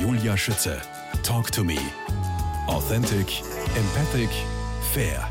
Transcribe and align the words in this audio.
Julia 0.00 0.36
Schütze. 0.36 0.80
Talk 1.24 1.50
to 1.50 1.64
me. 1.64 1.76
Authentic, 2.68 3.42
empathic, 3.74 4.30
fair. 4.92 5.28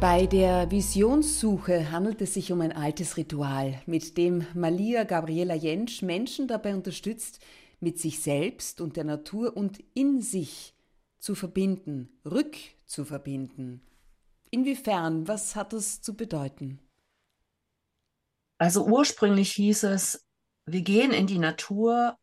Bei 0.00 0.26
der 0.26 0.68
Visionssuche 0.72 1.92
handelt 1.92 2.20
es 2.20 2.34
sich 2.34 2.50
um 2.50 2.62
ein 2.62 2.72
altes 2.72 3.16
Ritual, 3.16 3.80
mit 3.86 4.16
dem 4.16 4.44
Malia 4.54 5.04
Gabriela 5.04 5.54
Jentsch 5.54 6.02
Menschen 6.02 6.48
dabei 6.48 6.74
unterstützt, 6.74 7.38
mit 7.78 8.00
sich 8.00 8.18
selbst 8.20 8.80
und 8.80 8.96
der 8.96 9.04
Natur 9.04 9.56
und 9.56 9.78
in 9.94 10.20
sich 10.20 10.74
zu 11.20 11.36
verbinden, 11.36 12.08
rückzuverbinden. 12.24 13.82
Inwiefern, 14.50 15.28
was 15.28 15.54
hat 15.54 15.72
das 15.72 16.02
zu 16.02 16.16
bedeuten? 16.16 16.80
Also 18.58 18.84
ursprünglich 18.84 19.52
hieß 19.52 19.84
es, 19.84 20.26
wir 20.64 20.82
gehen 20.82 21.12
in 21.12 21.28
die 21.28 21.38
Natur, 21.38 22.18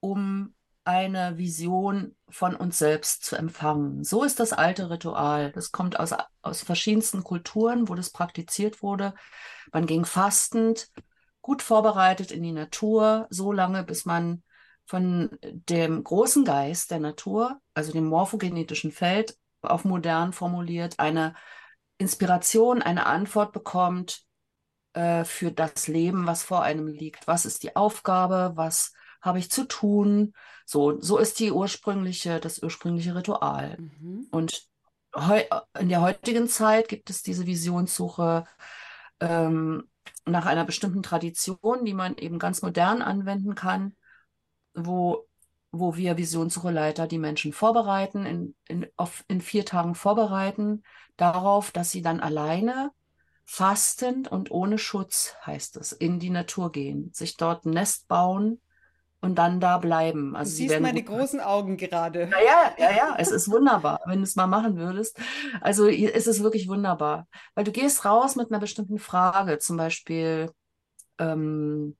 um 0.00 0.53
eine 0.84 1.38
Vision 1.38 2.14
von 2.28 2.54
uns 2.54 2.78
selbst 2.78 3.24
zu 3.24 3.36
empfangen. 3.36 4.04
So 4.04 4.22
ist 4.22 4.38
das 4.38 4.52
alte 4.52 4.90
Ritual. 4.90 5.50
Das 5.52 5.72
kommt 5.72 5.98
aus, 5.98 6.14
aus 6.42 6.62
verschiedensten 6.62 7.24
Kulturen, 7.24 7.88
wo 7.88 7.94
das 7.94 8.10
praktiziert 8.10 8.82
wurde. 8.82 9.14
Man 9.72 9.86
ging 9.86 10.04
fastend, 10.04 10.90
gut 11.40 11.62
vorbereitet 11.62 12.30
in 12.30 12.42
die 12.42 12.52
Natur, 12.52 13.26
so 13.30 13.52
lange, 13.52 13.84
bis 13.84 14.04
man 14.04 14.42
von 14.86 15.30
dem 15.42 16.04
großen 16.04 16.44
Geist 16.44 16.90
der 16.90 17.00
Natur, 17.00 17.60
also 17.72 17.92
dem 17.92 18.04
morphogenetischen 18.04 18.92
Feld, 18.92 19.36
auf 19.62 19.84
modern 19.84 20.34
formuliert, 20.34 20.98
eine 20.98 21.34
Inspiration, 21.96 22.82
eine 22.82 23.06
Antwort 23.06 23.52
bekommt 23.52 24.22
äh, 24.92 25.24
für 25.24 25.50
das 25.50 25.88
Leben, 25.88 26.26
was 26.26 26.42
vor 26.42 26.62
einem 26.62 26.86
liegt. 26.86 27.26
Was 27.26 27.46
ist 27.46 27.62
die 27.62 27.76
Aufgabe? 27.76 28.52
Was 28.56 28.92
habe 29.24 29.38
ich 29.38 29.50
zu 29.50 29.64
tun? 29.64 30.34
So, 30.66 31.00
so 31.00 31.18
ist 31.18 31.40
die 31.40 31.50
ursprüngliche, 31.50 32.40
das 32.40 32.62
ursprüngliche 32.62 33.14
Ritual. 33.14 33.78
Mhm. 33.78 34.28
Und 34.30 34.68
in 35.78 35.88
der 35.88 36.00
heutigen 36.00 36.48
Zeit 36.48 36.88
gibt 36.88 37.08
es 37.08 37.22
diese 37.22 37.46
Visionssuche 37.46 38.44
ähm, 39.20 39.88
nach 40.26 40.46
einer 40.46 40.64
bestimmten 40.64 41.02
Tradition, 41.02 41.84
die 41.84 41.94
man 41.94 42.16
eben 42.16 42.38
ganz 42.38 42.62
modern 42.62 43.00
anwenden 43.00 43.54
kann, 43.54 43.94
wo, 44.74 45.26
wo 45.70 45.96
wir 45.96 46.18
Visionssucheleiter 46.18 47.06
die 47.06 47.18
Menschen 47.18 47.52
vorbereiten, 47.52 48.26
in, 48.26 48.54
in, 48.66 48.86
auf, 48.96 49.24
in 49.28 49.40
vier 49.40 49.64
Tagen 49.64 49.94
vorbereiten 49.94 50.82
darauf, 51.16 51.70
dass 51.70 51.90
sie 51.90 52.02
dann 52.02 52.20
alleine 52.20 52.90
fastend 53.44 54.28
und 54.32 54.50
ohne 54.50 54.78
Schutz, 54.78 55.36
heißt 55.46 55.76
es, 55.76 55.92
in 55.92 56.18
die 56.18 56.30
Natur 56.30 56.72
gehen, 56.72 57.10
sich 57.12 57.36
dort 57.36 57.66
ein 57.66 57.70
Nest 57.70 58.08
bauen 58.08 58.60
und 59.24 59.36
dann 59.36 59.60
da 59.60 59.78
bleiben. 59.78 60.36
Also 60.36 60.50
du 60.50 60.56
siehst 60.56 60.80
meine 60.80 61.02
großen 61.02 61.40
Augen 61.40 61.76
gerade. 61.76 62.30
Ja, 62.30 62.38
ja, 62.44 62.74
ja, 62.78 62.96
ja, 62.96 63.14
es 63.18 63.30
ist 63.30 63.50
wunderbar, 63.50 64.00
wenn 64.06 64.18
du 64.18 64.24
es 64.24 64.36
mal 64.36 64.46
machen 64.46 64.76
würdest. 64.76 65.18
Also 65.60 65.88
es 65.88 66.26
ist 66.26 66.42
wirklich 66.42 66.68
wunderbar, 66.68 67.26
weil 67.54 67.64
du 67.64 67.72
gehst 67.72 68.04
raus 68.04 68.36
mit 68.36 68.50
einer 68.50 68.60
bestimmten 68.60 68.98
Frage, 68.98 69.58
zum 69.58 69.76
Beispiel, 69.76 70.50
ähm, 71.18 71.96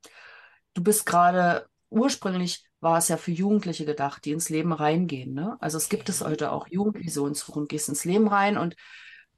du 0.74 0.82
bist 0.82 1.06
gerade, 1.06 1.66
ursprünglich 1.90 2.64
war 2.80 2.98
es 2.98 3.08
ja 3.08 3.16
für 3.16 3.32
Jugendliche 3.32 3.86
gedacht, 3.86 4.24
die 4.24 4.32
ins 4.32 4.50
Leben 4.50 4.72
reingehen. 4.72 5.32
Ne? 5.32 5.56
Also 5.60 5.78
es 5.78 5.88
gibt 5.88 6.08
es 6.08 6.22
heute 6.22 6.52
auch 6.52 6.68
Jugendvisionssuchen, 6.68 7.66
gehst 7.66 7.88
ins 7.88 8.04
Leben 8.04 8.28
rein 8.28 8.58
und 8.58 8.76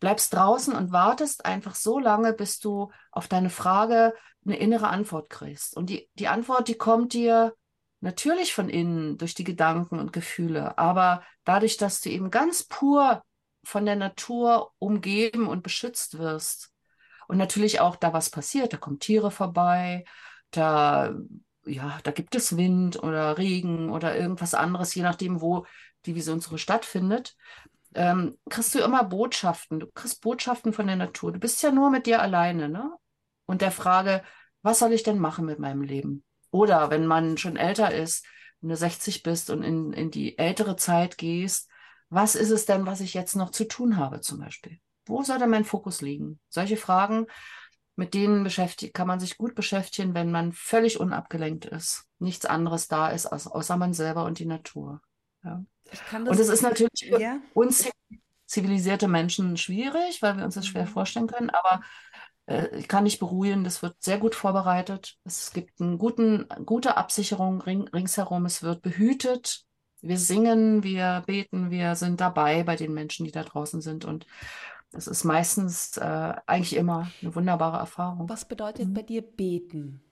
bleibst 0.00 0.34
draußen 0.34 0.74
und 0.74 0.92
wartest 0.92 1.46
einfach 1.46 1.74
so 1.74 1.98
lange, 1.98 2.32
bis 2.32 2.58
du 2.58 2.90
auf 3.12 3.28
deine 3.28 3.50
Frage 3.50 4.12
eine 4.44 4.58
innere 4.58 4.88
Antwort 4.88 5.30
kriegst. 5.30 5.76
Und 5.76 5.90
die, 5.90 6.08
die 6.14 6.28
Antwort, 6.28 6.68
die 6.68 6.76
kommt 6.76 7.12
dir 7.12 7.54
Natürlich 8.06 8.54
von 8.54 8.68
innen, 8.68 9.18
durch 9.18 9.34
die 9.34 9.42
Gedanken 9.42 9.98
und 9.98 10.12
Gefühle, 10.12 10.78
aber 10.78 11.24
dadurch, 11.42 11.76
dass 11.76 12.00
du 12.00 12.08
eben 12.08 12.30
ganz 12.30 12.62
pur 12.62 13.24
von 13.64 13.84
der 13.84 13.96
Natur 13.96 14.70
umgeben 14.78 15.48
und 15.48 15.64
beschützt 15.64 16.16
wirst 16.16 16.70
und 17.26 17.36
natürlich 17.36 17.80
auch 17.80 17.96
da 17.96 18.12
was 18.12 18.30
passiert, 18.30 18.72
da 18.72 18.76
kommen 18.76 19.00
Tiere 19.00 19.32
vorbei, 19.32 20.04
da 20.52 21.16
ja, 21.64 21.98
da 22.04 22.12
gibt 22.12 22.36
es 22.36 22.56
Wind 22.56 23.02
oder 23.02 23.38
Regen 23.38 23.90
oder 23.90 24.16
irgendwas 24.16 24.54
anderes, 24.54 24.94
je 24.94 25.02
nachdem, 25.02 25.40
wo 25.40 25.66
die 26.04 26.14
Visionssuche 26.14 26.58
stattfindet, 26.58 27.34
ähm, 27.96 28.38
kriegst 28.48 28.72
du 28.76 28.78
immer 28.78 29.02
Botschaften. 29.02 29.80
Du 29.80 29.88
kriegst 29.92 30.20
Botschaften 30.20 30.72
von 30.72 30.86
der 30.86 30.94
Natur. 30.94 31.32
Du 31.32 31.40
bist 31.40 31.60
ja 31.60 31.72
nur 31.72 31.90
mit 31.90 32.06
dir 32.06 32.22
alleine, 32.22 32.68
ne? 32.68 32.92
Und 33.46 33.62
der 33.62 33.72
Frage, 33.72 34.22
was 34.62 34.78
soll 34.78 34.92
ich 34.92 35.02
denn 35.02 35.18
machen 35.18 35.44
mit 35.44 35.58
meinem 35.58 35.82
Leben? 35.82 36.24
Oder 36.56 36.88
wenn 36.88 37.04
man 37.04 37.36
schon 37.36 37.56
älter 37.56 37.92
ist, 37.92 38.24
wenn 38.62 38.70
du 38.70 38.76
60 38.76 39.22
bist 39.22 39.50
und 39.50 39.62
in, 39.62 39.92
in 39.92 40.10
die 40.10 40.38
ältere 40.38 40.76
Zeit 40.76 41.18
gehst, 41.18 41.68
was 42.08 42.34
ist 42.34 42.48
es 42.48 42.64
denn, 42.64 42.86
was 42.86 43.02
ich 43.02 43.12
jetzt 43.12 43.36
noch 43.36 43.50
zu 43.50 43.68
tun 43.68 43.98
habe 43.98 44.22
zum 44.22 44.40
Beispiel? 44.40 44.78
Wo 45.04 45.22
soll 45.22 45.38
denn 45.38 45.50
mein 45.50 45.66
Fokus 45.66 46.00
liegen? 46.00 46.40
Solche 46.48 46.78
Fragen, 46.78 47.26
mit 47.94 48.14
denen 48.14 48.42
beschäftigt, 48.42 48.94
kann 48.94 49.06
man 49.06 49.20
sich 49.20 49.36
gut 49.36 49.54
beschäftigen, 49.54 50.14
wenn 50.14 50.30
man 50.30 50.54
völlig 50.54 50.98
unabgelenkt 50.98 51.66
ist. 51.66 52.06
Nichts 52.20 52.46
anderes 52.46 52.88
da 52.88 53.08
ist, 53.10 53.26
außer 53.26 53.76
man 53.76 53.92
selber 53.92 54.24
und 54.24 54.38
die 54.38 54.46
Natur. 54.46 55.02
Ja. 55.44 55.62
und 56.14 56.40
es 56.40 56.48
ist 56.48 56.62
natürlich 56.62 57.10
für 57.10 57.20
ja. 57.20 57.38
uns 57.52 57.86
zivilisierte 58.46 59.08
Menschen 59.08 59.58
schwierig, 59.58 60.22
weil 60.22 60.38
wir 60.38 60.44
uns 60.46 60.54
das 60.54 60.66
schwer 60.66 60.86
mhm. 60.86 60.88
vorstellen 60.88 61.26
können, 61.26 61.50
aber 61.50 61.82
ich 62.46 62.86
kann 62.86 63.04
dich 63.04 63.18
beruhigen, 63.18 63.64
das 63.64 63.82
wird 63.82 63.96
sehr 63.98 64.18
gut 64.18 64.36
vorbereitet. 64.36 65.16
Es 65.24 65.52
gibt 65.52 65.80
eine 65.80 65.96
guten, 65.96 66.46
gute 66.64 66.96
Absicherung 66.96 67.60
ring, 67.60 67.88
ringsherum. 67.88 68.44
Es 68.46 68.62
wird 68.62 68.82
behütet. 68.82 69.64
Wir 70.00 70.18
singen, 70.18 70.84
wir 70.84 71.24
beten, 71.26 71.70
wir 71.70 71.96
sind 71.96 72.20
dabei 72.20 72.62
bei 72.62 72.76
den 72.76 72.94
Menschen, 72.94 73.24
die 73.24 73.32
da 73.32 73.42
draußen 73.42 73.80
sind. 73.80 74.04
Und 74.04 74.26
das 74.92 75.08
ist 75.08 75.24
meistens 75.24 75.96
äh, 75.96 76.34
eigentlich 76.46 76.76
immer 76.76 77.10
eine 77.20 77.34
wunderbare 77.34 77.78
Erfahrung. 77.78 78.28
Was 78.28 78.46
bedeutet 78.46 78.88
mhm. 78.88 78.94
bei 78.94 79.02
dir 79.02 79.22
beten? 79.22 80.02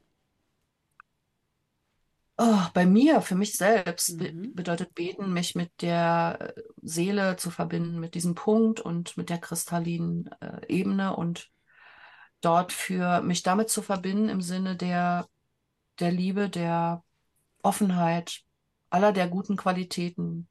Oh, 2.37 2.59
bei 2.75 2.85
mir, 2.85 3.21
für 3.21 3.37
mich 3.37 3.57
selbst, 3.57 4.21
mhm. 4.21 4.57
bedeutet 4.57 4.93
beten, 4.97 5.33
mich 5.33 5.55
mit 5.55 5.71
der 5.83 6.53
Seele 6.83 7.37
zu 7.37 7.51
verbinden, 7.51 8.01
mit 8.01 8.17
diesem 8.17 8.35
Punkt 8.35 8.81
und 8.81 9.17
mit 9.17 9.31
der 9.31 9.39
kristallinen 9.39 10.29
äh, 10.41 10.67
Ebene 10.67 11.15
und 11.15 11.54
dort 12.45 12.73
für 12.73 13.21
mich 13.23 13.43
damit 13.43 13.71
zu 13.71 13.83
verbinden 13.83 14.29
im 14.29 14.41
Sinne 14.41 14.77
der, 14.77 15.27
der 16.01 16.13
Liebe, 16.13 16.49
der 16.49 17.03
Offenheit, 17.63 18.43
aller 18.91 19.13
der 19.13 19.29
guten 19.29 19.57
Qualitäten, 19.57 20.49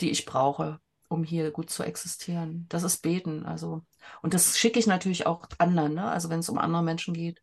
die 0.00 0.10
ich 0.10 0.24
brauche, 0.24 0.80
um 1.08 1.24
hier 1.24 1.50
gut 1.50 1.70
zu 1.70 1.82
existieren. 1.82 2.66
Das 2.68 2.82
ist 2.82 3.02
Beten. 3.02 3.44
Also, 3.44 3.84
und 4.22 4.34
das 4.34 4.58
schicke 4.58 4.78
ich 4.78 4.86
natürlich 4.86 5.26
auch 5.26 5.46
anderen, 5.58 5.94
ne? 5.94 6.08
Also 6.08 6.30
wenn 6.30 6.40
es 6.40 6.48
um 6.48 6.58
andere 6.58 6.82
Menschen 6.82 7.14
geht. 7.14 7.42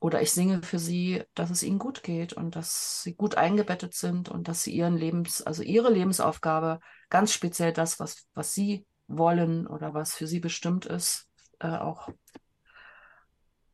Oder 0.00 0.20
ich 0.20 0.32
singe 0.32 0.62
für 0.62 0.80
sie, 0.80 1.22
dass 1.34 1.50
es 1.50 1.62
ihnen 1.62 1.78
gut 1.78 2.02
geht 2.02 2.32
und 2.32 2.56
dass 2.56 3.02
sie 3.02 3.14
gut 3.14 3.36
eingebettet 3.36 3.94
sind 3.94 4.28
und 4.28 4.48
dass 4.48 4.64
sie 4.64 4.72
ihren 4.72 4.96
Lebens, 4.96 5.42
also 5.42 5.62
ihre 5.62 5.92
Lebensaufgabe, 5.92 6.80
ganz 7.08 7.32
speziell 7.32 7.72
das, 7.72 8.00
was, 8.00 8.26
was 8.34 8.52
sie 8.52 8.84
wollen 9.06 9.66
oder 9.66 9.94
was 9.94 10.14
für 10.14 10.26
sie 10.26 10.40
bestimmt 10.40 10.86
ist, 10.86 11.28
äh, 11.60 11.68
auch 11.68 12.08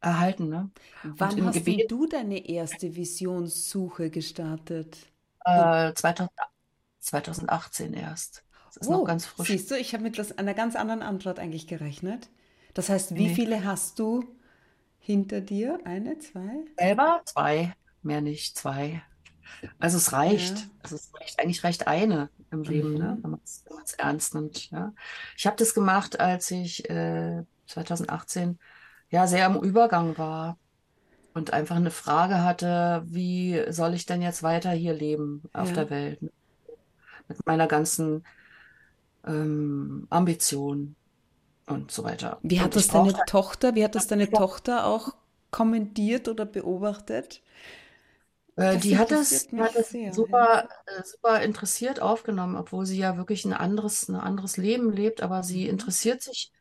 erhalten. 0.00 0.48
Ne? 0.48 0.70
Wann 1.02 1.44
hast 1.44 1.54
Gebet, 1.54 1.90
du 1.90 2.06
deine 2.06 2.48
erste 2.48 2.94
Visionssuche 2.94 4.10
gestartet? 4.10 4.96
Äh, 5.44 5.92
2000, 5.94 6.30
2018 7.00 7.94
erst. 7.94 8.44
Das 8.66 8.76
ist 8.76 8.88
oh, 8.88 8.98
noch 8.98 9.04
ganz 9.04 9.26
frisch. 9.26 9.48
Siehst 9.48 9.70
du, 9.70 9.76
ich 9.76 9.94
habe 9.94 10.02
mit 10.02 10.38
einer 10.38 10.54
ganz 10.54 10.76
anderen 10.76 11.02
Antwort 11.02 11.38
eigentlich 11.38 11.66
gerechnet. 11.66 12.28
Das 12.74 12.88
heißt, 12.88 13.14
wie 13.14 13.28
nee. 13.28 13.34
viele 13.34 13.64
hast 13.64 13.98
du 13.98 14.24
hinter 14.98 15.40
dir? 15.40 15.80
Eine, 15.84 16.18
zwei? 16.18 16.64
Selber 16.78 17.22
zwei, 17.24 17.74
mehr 18.02 18.20
nicht, 18.20 18.56
zwei. 18.56 19.02
Also 19.78 19.96
es 19.96 20.12
reicht. 20.12 20.58
Ja. 20.58 20.64
Also 20.82 20.96
es 20.96 21.10
reicht, 21.14 21.40
eigentlich 21.40 21.64
reicht 21.64 21.86
eine 21.86 22.28
im 22.50 22.62
Leben, 22.62 22.94
ne, 22.94 22.98
mhm. 22.98 23.04
ne? 23.04 23.18
wenn 23.22 23.30
man 23.30 23.40
es 23.44 23.94
ernst 23.94 24.34
nimmt. 24.34 24.70
Ja? 24.70 24.92
Ich 25.36 25.46
habe 25.46 25.56
das 25.56 25.74
gemacht, 25.74 26.20
als 26.20 26.50
ich 26.50 26.88
äh, 26.90 27.42
2018 27.66 28.58
ja 29.10 29.26
sehr 29.26 29.46
im 29.46 29.56
Übergang 29.56 30.18
war 30.18 30.58
und 31.34 31.52
einfach 31.52 31.76
eine 31.76 31.90
Frage 31.90 32.42
hatte, 32.42 33.02
wie 33.06 33.62
soll 33.70 33.94
ich 33.94 34.06
denn 34.06 34.22
jetzt 34.22 34.42
weiter 34.42 34.70
hier 34.70 34.94
leben 34.94 35.42
auf 35.52 35.68
ja. 35.70 35.74
der 35.74 35.90
Welt 35.90 36.20
mit 37.28 37.46
meiner 37.46 37.66
ganzen 37.66 38.24
ähm, 39.26 40.06
Ambition 40.10 40.96
und 41.66 41.90
so 41.90 42.04
weiter. 42.04 42.38
Wie 42.42 42.60
hat 42.60 42.74
das 42.74 42.88
deine 42.88 43.14
Tochter, 43.26 43.74
wie 43.74 43.84
hat 43.84 43.94
das 43.94 44.06
deine 44.06 44.30
Tochter 44.30 44.86
auch 44.86 45.14
kommentiert 45.50 46.28
oder 46.28 46.46
beobachtet? 46.46 47.42
Äh, 48.56 48.78
die 48.78 48.98
hat 48.98 49.12
das, 49.12 49.46
die 49.46 49.60
hat 49.60 49.76
das 49.76 49.90
sehr, 49.90 50.12
super, 50.12 50.68
ja. 50.88 50.98
Äh, 50.98 51.04
super 51.04 51.42
interessiert 51.42 52.02
aufgenommen, 52.02 52.56
obwohl 52.56 52.86
sie 52.86 52.98
ja 52.98 53.16
wirklich 53.16 53.44
ein 53.44 53.52
anderes, 53.52 54.08
ein 54.08 54.16
anderes 54.16 54.56
Leben 54.56 54.92
lebt, 54.92 55.22
aber 55.22 55.42
sie 55.42 55.64
mhm. 55.64 55.70
interessiert 55.70 56.22
sich 56.22 56.52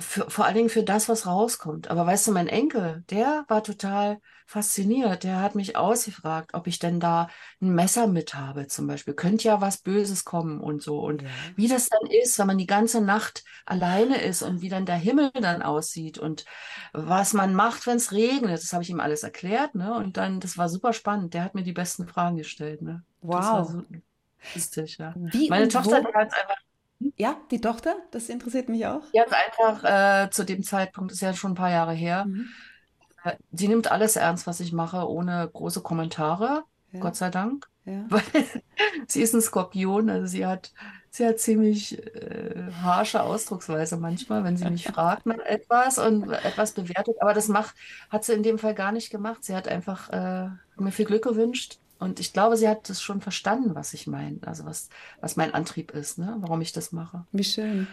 für, 0.00 0.30
vor 0.30 0.44
allen 0.46 0.54
Dingen 0.56 0.68
für 0.70 0.82
das, 0.84 1.08
was 1.08 1.26
rauskommt. 1.26 1.88
Aber 1.88 2.06
weißt 2.06 2.26
du, 2.28 2.32
mein 2.32 2.48
Enkel, 2.48 3.04
der 3.10 3.44
war 3.48 3.62
total 3.62 4.20
fasziniert. 4.46 5.24
Der 5.24 5.40
hat 5.40 5.54
mich 5.54 5.76
ausgefragt, 5.76 6.54
ob 6.54 6.66
ich 6.66 6.78
denn 6.78 7.00
da 7.00 7.28
ein 7.60 7.74
Messer 7.74 8.06
mit 8.06 8.34
habe, 8.34 8.66
zum 8.66 8.86
Beispiel. 8.86 9.14
Könnte 9.14 9.44
ja 9.48 9.60
was 9.60 9.78
Böses 9.78 10.24
kommen 10.24 10.60
und 10.60 10.82
so. 10.82 11.00
Und 11.00 11.22
Ja. 11.22 11.28
wie 11.56 11.68
das 11.68 11.88
dann 11.88 12.08
ist, 12.10 12.38
wenn 12.38 12.46
man 12.48 12.58
die 12.58 12.66
ganze 12.66 13.00
Nacht 13.00 13.44
alleine 13.66 14.20
ist 14.22 14.42
und 14.42 14.60
wie 14.62 14.68
dann 14.68 14.86
der 14.86 14.96
Himmel 14.96 15.30
dann 15.32 15.62
aussieht 15.62 16.18
und 16.18 16.44
was 16.92 17.32
man 17.32 17.54
macht, 17.54 17.86
wenn 17.86 17.96
es 17.96 18.12
regnet. 18.12 18.62
Das 18.62 18.72
habe 18.72 18.82
ich 18.82 18.90
ihm 18.90 19.00
alles 19.00 19.22
erklärt, 19.22 19.74
ne? 19.74 19.94
Und 19.94 20.16
dann, 20.16 20.40
das 20.40 20.58
war 20.58 20.68
super 20.68 20.92
spannend. 20.92 21.34
Der 21.34 21.44
hat 21.44 21.54
mir 21.54 21.62
die 21.62 21.72
besten 21.72 22.06
Fragen 22.08 22.36
gestellt, 22.36 22.82
ne? 22.82 23.04
Das 23.34 23.52
war 23.52 23.64
Wow. 23.64 23.66
so 23.66 23.82
lustig, 24.54 24.98
ja. 24.98 25.14
Wie 25.14 25.48
Meine 25.48 25.68
Tochter, 25.68 26.00
wo? 26.00 26.02
die 26.02 26.12
hat 26.14 26.32
einfach 26.34 26.56
Ja, 27.16 27.36
die 27.50 27.60
Tochter, 27.60 27.96
das 28.10 28.28
interessiert 28.28 28.68
mich 28.68 28.86
auch. 28.86 29.02
Hat 29.16 29.32
einfach 29.32 29.84
äh, 30.26 30.30
zu 30.30 30.44
dem 30.44 30.62
Zeitpunkt, 30.62 31.12
ist 31.12 31.20
ja 31.22 31.32
schon 31.34 31.52
ein 31.52 31.54
paar 31.54 31.70
Jahre 31.70 31.92
her, 31.94 32.26
Mhm. 32.26 32.48
äh, 33.24 33.36
die 33.50 33.68
nimmt 33.68 33.90
alles 33.90 34.16
ernst, 34.16 34.46
was 34.46 34.60
ich 34.60 34.72
mache, 34.72 35.08
ohne 35.08 35.48
große 35.52 35.80
Kommentare, 35.82 36.64
Ja, 36.92 37.00
Gott 37.00 37.16
sei 37.16 37.30
Dank. 37.30 37.68
ja. 37.84 38.04
Weil 38.10 38.22
sie 39.08 39.22
ist 39.22 39.34
ein 39.34 39.40
Skorpion, 39.42 40.10
also 40.10 40.26
sie 40.26 40.44
hat, 40.46 40.72
sie 41.10 41.26
hat 41.26 41.38
ziemlich 41.40 41.98
äh, 42.04 42.70
harsche 42.82 43.22
Ausdrucksweise 43.22 43.96
manchmal, 43.96 44.44
wenn 44.44 44.56
sie 44.56 44.68
mich 44.68 44.84
fragt 44.92 45.26
nach 45.26 45.38
etwas 45.38 45.98
und 45.98 46.30
etwas 46.30 46.72
bewertet. 46.72 47.16
Aber 47.20 47.32
das 47.34 47.48
macht, 47.48 47.74
hat 48.10 48.24
sie 48.24 48.34
in 48.34 48.42
dem 48.42 48.58
Fall 48.58 48.74
gar 48.74 48.92
nicht 48.92 49.10
gemacht. 49.10 49.44
Sie 49.44 49.54
hat 49.56 49.68
einfach 49.68 50.10
äh, 50.10 50.48
mir 50.76 50.92
viel 50.92 51.06
Glück 51.06 51.24
gewünscht. 51.24 51.78
Und 52.00 52.18
ich 52.18 52.32
glaube, 52.32 52.56
sie 52.56 52.66
hat 52.68 52.88
das 52.88 53.02
schon 53.02 53.20
verstanden, 53.20 53.74
was 53.74 53.92
ich 53.92 54.06
meine, 54.06 54.38
also 54.46 54.64
was, 54.64 54.88
was 55.20 55.36
mein 55.36 55.52
Antrieb 55.54 55.92
ist, 55.92 56.18
ne? 56.18 56.36
Warum 56.40 56.60
ich 56.62 56.72
das 56.72 56.92
mache. 56.92 57.26
Wie 57.30 57.44
schön. 57.44 57.86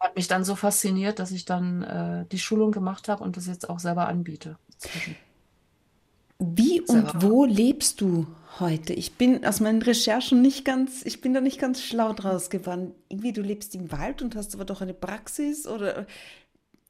Hat 0.00 0.16
mich 0.16 0.28
dann 0.28 0.44
so 0.44 0.56
fasziniert, 0.56 1.20
dass 1.20 1.30
ich 1.30 1.44
dann 1.44 1.82
äh, 1.82 2.26
die 2.26 2.40
Schulung 2.40 2.72
gemacht 2.72 3.08
habe 3.08 3.22
und 3.22 3.36
das 3.36 3.46
jetzt 3.46 3.70
auch 3.70 3.78
selber 3.78 4.08
anbiete. 4.08 4.58
Inzwischen. 4.74 5.16
Wie 6.38 6.84
Selber. 6.84 7.14
und 7.14 7.22
wo 7.22 7.44
lebst 7.44 8.00
du 8.00 8.26
heute? 8.58 8.92
Ich 8.92 9.14
bin 9.14 9.44
aus 9.44 9.60
meinen 9.60 9.80
Recherchen 9.80 10.42
nicht 10.42 10.64
ganz, 10.64 11.04
ich 11.04 11.20
bin 11.20 11.32
da 11.32 11.40
nicht 11.40 11.58
ganz 11.58 11.82
schlau 11.82 12.12
draus 12.12 12.50
geworden. 12.50 12.94
Irgendwie, 13.08 13.32
du 13.32 13.42
lebst 13.42 13.74
im 13.74 13.90
Wald 13.92 14.22
und 14.22 14.34
hast 14.36 14.54
aber 14.54 14.64
doch 14.64 14.82
eine 14.82 14.92
Praxis 14.92 15.66
oder 15.66 16.06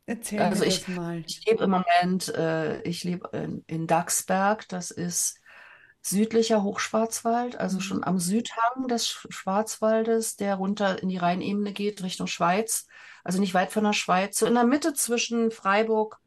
erzähl 0.06 0.41
Also 0.41 0.64
mir 0.64 0.69
ich, 0.69 0.85
das 0.85 0.88
mal. 0.88 1.23
ich 1.26 1.44
lebe 1.47 1.64
im 1.64 1.70
Moment, 1.70 2.29
äh, 2.35 2.82
ich 2.82 3.05
lebe 3.05 3.29
in, 3.37 3.62
in 3.67 3.87
Dachsberg, 3.87 4.69
das 4.69 4.91
ist 4.91 5.38
südlicher 6.06 6.62
Hochschwarzwald, 6.62 7.56
also 7.56 7.81
schon 7.81 7.99
Mhm. 7.99 8.05
am 8.05 8.19
Südhang 8.20 8.88
des 8.88 9.08
Sch- 9.08 9.26
Schwarzwaldes, 9.32 10.37
der 10.37 10.56
runter 10.56 11.03
in 11.03 11.08
die 11.08 11.17
Rheinebene 11.17 11.73
geht, 11.73 12.03
Richtung 12.03 12.26
Schweiz, 12.26 12.87
also 13.25 13.41
nicht 13.41 13.55
weit 13.55 13.73
von 13.73 13.85
der 13.85 13.93
Schweiz, 13.93 14.38
so 14.38 14.47
in 14.47 14.55
der 14.55 14.64
Mitte 14.64 14.94
zwischen 14.94 15.50
Freiburg, 15.50 16.19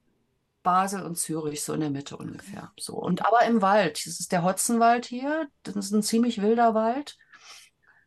Basel 0.63 1.03
und 1.03 1.17
Zürich, 1.17 1.63
so 1.63 1.73
in 1.73 1.79
der 1.79 1.89
Mitte 1.89 2.17
ungefähr. 2.17 2.71
So. 2.77 2.95
Und 2.95 3.25
aber 3.25 3.45
im 3.45 3.61
Wald, 3.61 4.05
das 4.05 4.19
ist 4.19 4.31
der 4.33 4.43
Hotzenwald 4.43 5.05
hier, 5.05 5.47
das 5.63 5.75
ist 5.75 5.91
ein 5.91 6.03
ziemlich 6.03 6.41
wilder 6.41 6.73
Wald. 6.73 7.17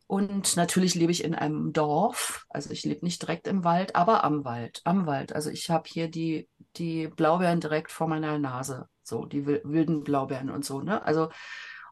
Und 0.07 0.57
natürlich 0.57 0.95
lebe 0.95 1.11
ich 1.11 1.25
in 1.25 1.35
einem 1.35 1.73
Dorf, 1.73 2.45
also 2.51 2.71
ich 2.71 2.85
lebe 2.85 3.03
nicht 3.03 3.23
direkt 3.23 3.47
im 3.47 3.65
Wald, 3.65 3.97
aber 3.97 4.25
am 4.25 4.45
Wald, 4.45 4.83
am 4.85 5.07
Wald. 5.07 5.33
Also 5.35 5.49
ich 5.49 5.71
habe 5.71 5.89
hier 5.91 6.09
die, 6.09 6.51
die 6.77 7.09
Blaubeeren 7.09 7.61
direkt 7.61 7.91
vor 7.91 8.09
meiner 8.09 8.39
Nase, 8.39 8.89
so 9.13 9.27
die 9.27 9.47
wil- 9.47 9.63
wilden 9.65 10.05
Blaubeeren 10.05 10.51
und 10.51 10.65
so, 10.65 10.83
ne? 10.83 11.05
Also, 11.05 11.31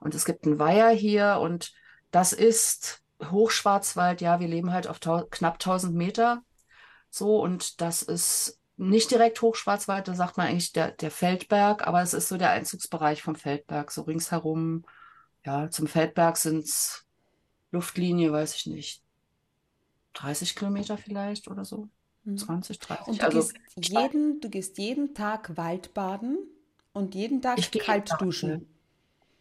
und 0.01 0.15
es 0.15 0.25
gibt 0.25 0.47
einen 0.47 0.59
Weiher 0.59 0.91
hier 0.91 1.39
und 1.41 1.73
das 2.11 2.33
ist 2.33 3.03
Hochschwarzwald, 3.25 4.21
ja, 4.23 4.41
wir 4.41 4.49
leben 4.49 4.73
halt 4.73 4.89
auf 4.89 5.01
knapp 5.31 5.61
1000 5.61 5.95
Meter, 5.95 6.43
so, 7.11 7.41
und 7.43 7.81
das 7.81 8.03
ist 8.03 8.61
nicht 8.77 9.11
direkt 9.11 9.43
Hochschwarzwald, 9.43 10.09
da 10.09 10.15
sagt 10.15 10.37
man 10.39 10.49
eigentlich 10.49 10.73
der, 10.73 10.93
der 10.93 11.11
Feldberg, 11.11 11.87
aber 11.87 12.03
es 12.03 12.15
ist 12.15 12.29
so 12.29 12.39
der 12.39 12.51
Einzugsbereich 12.51 13.23
vom 13.23 13.35
Feldberg, 13.37 13.91
so 13.91 14.03
ringsherum, 14.03 14.85
ja, 15.45 15.71
zum 15.71 15.87
Feldberg 15.87 16.37
sind 16.39 16.65
es 16.65 17.07
Luftlinie, 17.73 18.33
weiß 18.33 18.57
ich 18.57 18.67
nicht, 18.67 19.03
30 20.15 20.57
Kilometer 20.57 20.97
vielleicht 20.97 21.49
oder 21.49 21.65
so. 21.65 21.89
Mhm. 22.25 22.37
20, 22.37 22.79
30. 22.79 23.07
Und 23.07 23.23
du 23.23 23.27
Also 23.27 23.41
gehst 23.41 23.57
jeden, 23.77 24.41
du 24.41 24.51
gehst 24.51 24.79
jeden 24.79 25.15
Tag 25.15 25.57
Waldbaden 25.57 26.39
und 26.93 27.15
jeden 27.15 27.41
Tag 27.43 27.59
ich 27.59 27.71
kalt 27.71 28.11
duschen. 28.21 28.67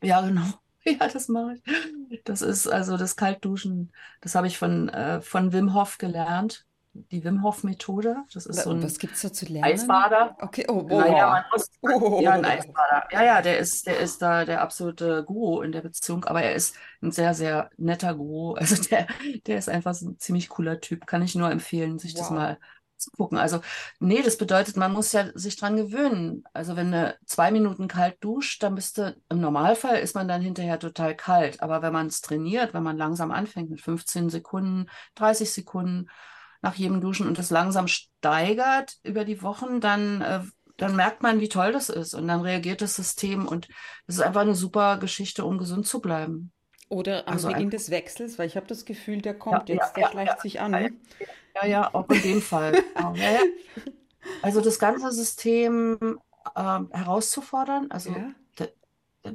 ja, 0.03 0.21
genau. 0.21 0.43
Ja, 0.85 1.07
das 1.09 1.27
mache 1.27 1.55
ich. 1.55 2.23
Das 2.23 2.41
ist 2.41 2.65
also 2.67 2.95
das 2.97 3.15
Kaltduschen, 3.17 3.91
das 4.21 4.33
habe 4.35 4.47
ich 4.47 4.57
von, 4.57 4.89
äh, 4.89 5.21
von 5.21 5.51
Wim 5.53 5.73
Hof 5.73 5.97
gelernt. 5.97 6.65
Die 7.11 7.23
Wim 7.23 7.43
Hof 7.43 7.63
Methode. 7.63 8.15
Das 8.33 8.45
ist 8.45 8.63
so 8.63 8.71
ein 8.71 8.81
Was 8.81 8.97
gibt's 8.97 9.21
da 9.21 9.31
zu 9.31 9.45
lernen? 9.45 9.65
Eisbader. 9.65 10.35
Okay, 10.39 10.65
oh, 10.69 10.81
Naja, 10.87 11.27
boah. 11.27 11.31
man 11.31 11.43
muss, 11.51 11.69
ja, 12.23 12.31
ein 12.31 12.45
Eisbader. 12.45 13.07
Ja, 13.11 13.23
ja, 13.23 13.41
der 13.41 13.59
ist, 13.59 13.85
der 13.87 13.99
ist 13.99 14.21
da 14.21 14.45
der 14.45 14.61
absolute 14.61 15.23
Guru 15.23 15.61
in 15.61 15.71
der 15.71 15.81
Beziehung, 15.81 16.25
aber 16.25 16.41
er 16.41 16.55
ist 16.55 16.75
ein 17.01 17.11
sehr, 17.11 17.33
sehr 17.35 17.69
netter 17.77 18.15
Guru. 18.15 18.55
Also 18.59 18.81
der, 18.81 19.07
der 19.45 19.57
ist 19.59 19.69
einfach 19.69 19.93
so 19.93 20.09
ein 20.09 20.17
ziemlich 20.19 20.49
cooler 20.49 20.79
Typ. 20.79 21.05
Kann 21.05 21.21
ich 21.21 21.35
nur 21.35 21.51
empfehlen, 21.51 21.99
sich 21.99 22.15
das 22.15 22.31
Wow. 22.31 22.31
mal 22.31 22.59
zu 22.99 23.11
gucken. 23.11 23.37
Also, 23.37 23.61
nee, 23.99 24.21
das 24.21 24.37
bedeutet, 24.37 24.77
man 24.77 24.93
muss 24.93 25.11
ja 25.11 25.27
sich 25.33 25.55
dran 25.55 25.75
gewöhnen. 25.75 26.43
Also, 26.53 26.75
wenn 26.75 26.91
du 26.91 27.17
zwei 27.25 27.51
Minuten 27.51 27.87
kalt 27.87 28.23
duscht, 28.23 28.63
dann 28.63 28.75
bist 28.75 28.97
du, 28.97 29.15
im 29.29 29.41
Normalfall 29.41 29.97
ist 29.99 30.15
man 30.15 30.27
dann 30.27 30.41
hinterher 30.41 30.79
total 30.79 31.15
kalt. 31.15 31.61
Aber 31.61 31.81
wenn 31.81 31.93
man 31.93 32.07
es 32.07 32.21
trainiert, 32.21 32.73
wenn 32.73 32.83
man 32.83 32.97
langsam 32.97 33.31
anfängt 33.31 33.69
mit 33.69 33.81
15 33.81 34.29
Sekunden, 34.29 34.87
30 35.15 35.51
Sekunden 35.51 36.07
nach 36.61 36.75
jedem 36.75 37.01
Duschen 37.01 37.27
und 37.27 37.37
das 37.37 37.49
langsam 37.49 37.87
steigert 37.87 38.97
über 39.03 39.25
die 39.25 39.41
Wochen, 39.41 39.79
dann, 39.79 40.21
äh, 40.21 40.41
dann 40.77 40.95
merkt 40.95 41.23
man, 41.23 41.39
wie 41.39 41.49
toll 41.49 41.71
das 41.71 41.89
ist. 41.89 42.13
Und 42.13 42.27
dann 42.27 42.41
reagiert 42.41 42.81
das 42.81 42.95
System 42.95 43.47
und 43.47 43.67
es 44.07 44.15
ist 44.15 44.21
einfach 44.21 44.41
eine 44.41 44.55
super 44.55 44.97
Geschichte, 44.97 45.45
um 45.45 45.57
gesund 45.57 45.87
zu 45.87 46.01
bleiben. 46.01 46.51
Oder 46.89 47.27
am 47.27 47.35
Also 47.35 47.49
Beginn 47.49 47.69
des 47.69 47.91
Wechsels, 47.91 48.39
weil 48.39 48.47
ich 48.47 48.55
habe 48.55 48.65
das 48.67 48.83
Gefühl, 48.83 49.21
der 49.21 49.35
kommt 49.35 49.69
ja, 49.69 49.75
jetzt, 49.75 49.93
der 49.95 50.03
ja, 50.03 50.11
schleicht 50.11 50.35
ja, 50.35 50.41
sich 50.41 50.59
an. 50.59 50.99
ja, 51.55 51.65
ja, 51.65 51.93
auch 51.93 52.09
in 52.09 52.21
dem 52.21 52.41
Fall. 52.41 52.83
Genau. 52.95 53.13
Also 54.41 54.61
das 54.61 54.79
ganze 54.79 55.11
System 55.11 56.19
ähm, 56.55 56.89
herauszufordern, 56.91 57.89
also 57.89 58.13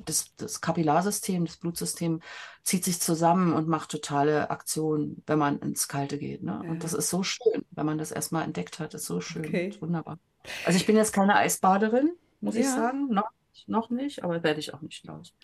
das, 0.04 0.34
das 0.36 0.60
Kapillarsystem, 0.60 1.44
das 1.44 1.56
Blutsystem 1.56 2.20
zieht 2.62 2.84
sich 2.84 3.00
zusammen 3.00 3.52
und 3.52 3.68
macht 3.68 3.90
totale 3.90 4.50
Aktionen, 4.50 5.22
wenn 5.26 5.38
man 5.38 5.58
ins 5.60 5.88
Kalte 5.88 6.18
geht. 6.18 6.42
Ne? 6.42 6.62
Und 6.66 6.84
das 6.84 6.94
ist 6.94 7.10
so 7.10 7.22
schön, 7.22 7.64
wenn 7.70 7.86
man 7.86 7.98
das 7.98 8.10
erstmal 8.10 8.44
entdeckt 8.44 8.78
hat, 8.78 8.94
ist 8.94 9.06
so 9.06 9.20
schön, 9.20 9.44
okay. 9.44 9.68
ist 9.68 9.82
wunderbar. 9.82 10.18
Also 10.64 10.76
ich 10.76 10.86
bin 10.86 10.96
jetzt 10.96 11.12
keine 11.12 11.36
Eisbaderin, 11.36 12.12
muss 12.40 12.56
ich 12.56 12.66
sagen, 12.66 13.08
noch, 13.08 13.30
noch 13.66 13.90
nicht, 13.90 14.24
aber 14.24 14.42
werde 14.42 14.60
ich 14.60 14.74
auch 14.74 14.80
nicht, 14.80 15.02
glaube 15.02 15.22
ich. 15.22 15.34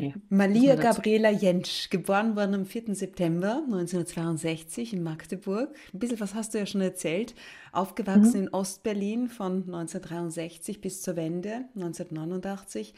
Nee, 0.00 0.14
Malia. 0.28 0.76
Gabriela 0.76 1.30
Jentsch, 1.30 1.90
geboren 1.90 2.36
worden 2.36 2.54
am 2.54 2.66
4. 2.66 2.94
September 2.94 3.62
1962 3.66 4.92
in 4.92 5.02
Magdeburg. 5.02 5.74
Ein 5.92 5.98
bisschen 5.98 6.20
was 6.20 6.34
hast 6.34 6.54
du 6.54 6.58
ja 6.58 6.66
schon 6.66 6.80
erzählt. 6.82 7.34
Aufgewachsen 7.72 8.42
Mhm. 8.42 8.42
in 8.42 8.48
Ostberlin 8.54 9.28
von 9.28 9.64
1963 9.68 10.80
bis 10.80 11.02
zur 11.02 11.16
Wende 11.16 11.64
1989. 11.74 12.94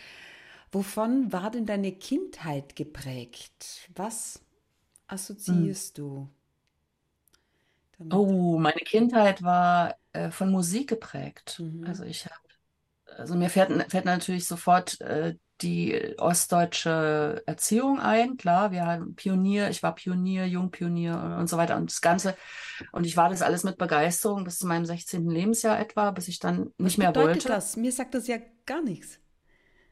Wovon 0.73 1.33
war 1.33 1.51
denn 1.51 1.67
deine 1.67 1.93
Kindheit 1.93 2.77
geprägt? 2.77 3.89
Was 3.97 4.41
assoziierst 5.09 5.99
du 5.99 6.29
damit? 7.99 8.13
Oh, 8.13 8.59
meine 8.59 8.81
Kindheit 8.81 9.43
war 9.43 9.97
äh, 10.13 10.31
von 10.31 10.51
Musik 10.51 10.89
geprägt. 10.89 11.63
Mhm. 11.63 11.85
Also 11.85 12.05
ich 12.05 12.25
habe, 12.27 12.35
also 13.19 13.37
mir 13.37 13.51
fällt, 13.51 13.91
fällt 13.91 14.05
natürlich 14.07 14.47
sofort 14.47 15.01
äh, 15.01 15.37
die 15.63 16.15
ostdeutsche 16.19 17.43
Erziehung 17.47 18.01
ein. 18.01 18.37
Klar, 18.37 18.71
wir 18.73 18.87
haben 18.87 19.15
Pionier, 19.15 19.71
ich 19.71 19.83
war 19.83 19.95
Pionier, 19.95 20.47
Jungpionier 20.47 21.37
und 21.39 21.49
so 21.49 21.57
weiter 21.57 21.77
und 21.77 21.91
das 21.91 22.01
Ganze. 22.01 22.37
Und 22.93 23.07
ich 23.07 23.17
war 23.17 23.29
das 23.29 23.43
alles 23.43 23.65
mit 23.65 23.79
Begeisterung 23.79 24.45
bis 24.45 24.59
zu 24.59 24.67
meinem 24.67 24.85
16. 24.85 25.29
Lebensjahr 25.31 25.79
etwa, 25.79 26.11
bis 26.13 26.29
ich 26.29 26.39
dann 26.39 26.73
Was 26.79 26.85
nicht 26.85 26.99
mehr 26.99 27.13
bedeutet 27.13 27.45
wollte. 27.45 27.49
das? 27.49 27.77
Mir 27.77 27.93
sagt 27.93 28.15
das 28.15 28.27
ja 28.27 28.39
gar 28.67 28.83
nichts. 28.83 29.19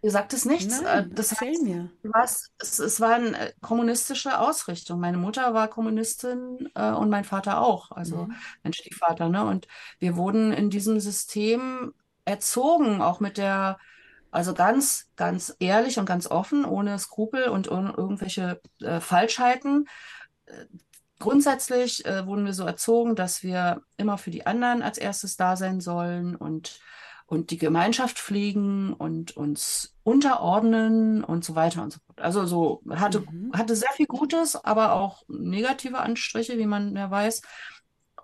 Ihr 0.00 0.12
sagt 0.12 0.32
es 0.32 0.44
nichts. 0.44 0.78
Äh, 0.80 0.84
Nein, 0.84 1.10
Das 1.14 1.32
erzähl 1.32 1.48
heißt, 1.48 1.62
mir. 1.64 1.90
was, 2.04 2.50
es, 2.60 2.78
es 2.78 3.00
war 3.00 3.14
eine 3.14 3.36
äh, 3.48 3.52
kommunistische 3.60 4.38
Ausrichtung. 4.38 5.00
Meine 5.00 5.18
Mutter 5.18 5.54
war 5.54 5.66
Kommunistin 5.68 6.68
äh, 6.76 6.92
und 6.92 7.10
mein 7.10 7.24
Vater 7.24 7.60
auch, 7.60 7.90
also 7.90 8.26
Mhm. 8.26 8.34
mein 8.62 8.72
Stiefvater, 8.72 9.28
ne? 9.28 9.44
Und 9.44 9.66
wir 9.98 10.16
wurden 10.16 10.52
in 10.52 10.70
diesem 10.70 11.00
System 11.00 11.92
erzogen, 12.24 13.00
auch 13.02 13.18
mit 13.20 13.38
der, 13.38 13.78
also 14.30 14.54
ganz, 14.54 15.10
ganz 15.16 15.54
ehrlich 15.58 15.98
und 15.98 16.06
ganz 16.06 16.26
offen, 16.26 16.64
ohne 16.64 16.98
Skrupel 16.98 17.48
und 17.48 17.70
ohne 17.70 17.94
irgendwelche 17.96 18.60
äh, 18.80 19.00
Falschheiten. 19.00 19.86
Äh, 20.46 20.66
Grundsätzlich 21.20 22.04
äh, 22.06 22.26
wurden 22.26 22.44
wir 22.44 22.52
so 22.52 22.64
erzogen, 22.64 23.16
dass 23.16 23.42
wir 23.42 23.82
immer 23.96 24.18
für 24.18 24.30
die 24.30 24.46
anderen 24.46 24.82
als 24.82 24.98
erstes 24.98 25.36
da 25.36 25.56
sein 25.56 25.80
sollen 25.80 26.36
und, 26.36 26.78
und 27.26 27.50
die 27.50 27.58
Gemeinschaft 27.58 28.18
pflegen 28.20 28.92
und 28.92 29.36
uns 29.36 29.96
unterordnen 30.04 31.24
und 31.24 31.44
so 31.44 31.56
weiter 31.56 31.82
und 31.82 31.92
so 31.92 31.98
fort. 32.06 32.20
Also 32.20 32.46
so 32.46 32.82
hatte, 32.88 33.24
Mhm. 33.32 33.50
hatte 33.52 33.74
sehr 33.74 33.90
viel 33.96 34.06
Gutes, 34.06 34.54
aber 34.64 34.92
auch 34.92 35.22
negative 35.26 35.98
Anstriche, 35.98 36.56
wie 36.56 36.66
man 36.66 36.94
ja 36.94 37.10
weiß. 37.10 37.42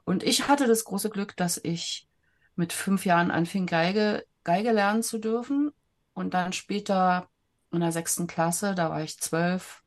Und 0.05 0.23
ich 0.23 0.47
hatte 0.49 0.67
das 0.69 0.85
große 0.85 1.11
Glück, 1.11 1.37
dass 1.37 1.59
ich 1.63 2.07
mit 2.55 2.73
fünf 2.73 3.05
Jahren 3.05 3.33
anfing, 3.33 3.67
Geige, 3.67 4.25
Geige 4.45 4.71
lernen 4.71 5.03
zu 5.03 5.19
dürfen. 5.19 5.73
Und 6.15 6.35
dann 6.35 6.53
später 6.53 7.29
in 7.73 7.81
der 7.81 7.93
sechsten 7.93 8.27
Klasse, 8.27 8.75
da 8.75 8.91
war 8.91 9.03
ich 9.03 9.19
zwölf, 9.19 9.83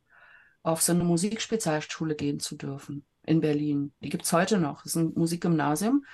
auf 0.61 0.81
so 0.81 0.91
eine 0.91 1.05
Musikspezialschule 1.05 2.15
gehen 2.15 2.39
zu 2.39 2.55
dürfen 2.55 3.05
in 3.23 3.39
Berlin. 3.39 3.93
Die 4.01 4.09
gibt 4.09 4.25
es 4.25 4.33
heute 4.33 4.57
noch. 4.57 4.83
Das 4.83 4.95
ist 4.95 5.01
ein 5.01 5.13
Musikgymnasium. 5.15 6.05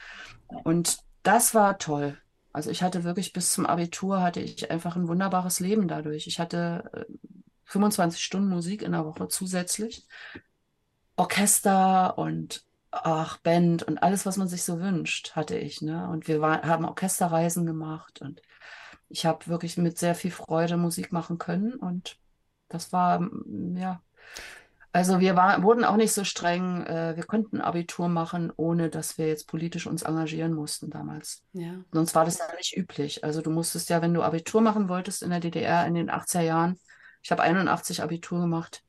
Und 0.64 1.00
das 1.24 1.56
war 1.56 1.80
toll. 1.80 2.18
Also 2.52 2.70
ich 2.70 2.84
hatte 2.84 3.04
wirklich 3.04 3.34
bis 3.34 3.52
zum 3.52 3.66
Abitur 3.66 4.22
hatte 4.22 4.40
ich 4.40 4.70
einfach 4.70 4.96
ein 4.96 5.08
wunderbares 5.08 5.60
Leben 5.60 5.88
dadurch. 5.88 6.28
Ich 6.28 6.40
hatte 6.40 7.08
25 7.66 8.20
äh, 8.20 8.24
Stunden 8.24 8.50
Musik 8.50 8.84
in 8.84 8.92
der 8.92 9.06
Woche 9.06 9.28
zusätzlich. 9.28 10.06
Orchester 11.16 12.18
und 12.18 12.64
ach, 12.92 13.38
Band 13.38 13.84
und 13.84 14.04
alles, 14.04 14.26
was 14.26 14.38
man 14.38 14.48
sich 14.48 14.64
so 14.64 14.80
wünscht, 14.80 15.36
hatte 15.36 15.58
ich. 15.58 15.82
Ne? 15.82 16.08
Und 16.10 16.28
wir 16.28 16.42
war, 16.42 16.62
haben 16.62 16.86
Orchesterreisen 16.86 17.66
gemacht 17.66 18.22
und 18.22 18.42
ich 19.14 19.28
habe 19.28 19.48
wirklich 19.48 19.78
mit 19.78 20.00
sehr 20.00 20.16
viel 20.16 20.32
Freude 20.32 20.76
Musik 20.76 21.12
machen 21.12 21.38
können. 21.38 21.76
Und 21.76 22.18
das 22.68 22.92
war, 22.92 23.30
ja, 23.76 24.02
also 24.92 25.20
wir 25.20 25.36
war, 25.36 25.62
wurden 25.62 25.86
auch 25.86 25.98
nicht 25.98 26.14
so 26.14 26.24
streng. 26.24 26.84
Äh, 26.86 27.16
wir 27.16 27.24
konnten 27.24 27.62
Abitur 27.62 28.10
machen, 28.10 28.52
ohne 28.58 28.90
dass 28.90 29.20
wir 29.20 29.28
jetzt 29.28 29.48
politisch 29.48 29.86
uns 29.86 30.02
engagieren 30.02 30.54
mussten 30.54 30.90
damals. 30.90 31.44
Ja. 31.54 31.76
Sonst 31.92 32.16
war 32.16 32.26
das 32.26 32.40
ja 32.40 32.46
nicht 32.58 32.76
üblich. 32.76 33.24
Also 33.24 33.42
du 33.42 33.52
musstest 33.52 33.90
ja, 33.90 34.02
wenn 34.02 34.16
du 34.16 34.24
Abitur 34.24 34.62
machen 34.62 34.90
wolltest 34.90 35.22
in 35.22 35.30
der 35.30 35.40
DDR 35.40 35.86
in 35.86 35.94
den 35.94 36.10
80er 36.10 36.42
Jahren, 36.42 36.80
ich 37.22 37.32
habe 37.32 37.44
81 37.44 38.02
Abitur 38.02 38.42
gemacht, 38.42 38.84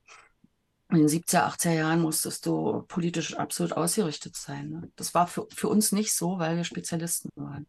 in 0.91 0.99
den 0.99 1.09
70er, 1.09 1.55
80er 1.55 1.73
Jahren 1.73 2.01
musstest 2.01 2.47
du 2.47 2.83
politisch 2.89 3.37
absolut 3.37 3.75
ausgerichtet 3.75 4.37
sein. 4.37 4.71
Ne? 4.71 4.91
Das 4.97 5.13
war 5.13 5.27
für, 5.27 5.47
für 5.55 5.69
uns 5.69 5.93
nicht 5.93 6.15
so, 6.15 6.39
weil 6.39 6.57
wir 6.57 6.65
Spezialisten 6.65 7.31
waren. 7.37 7.67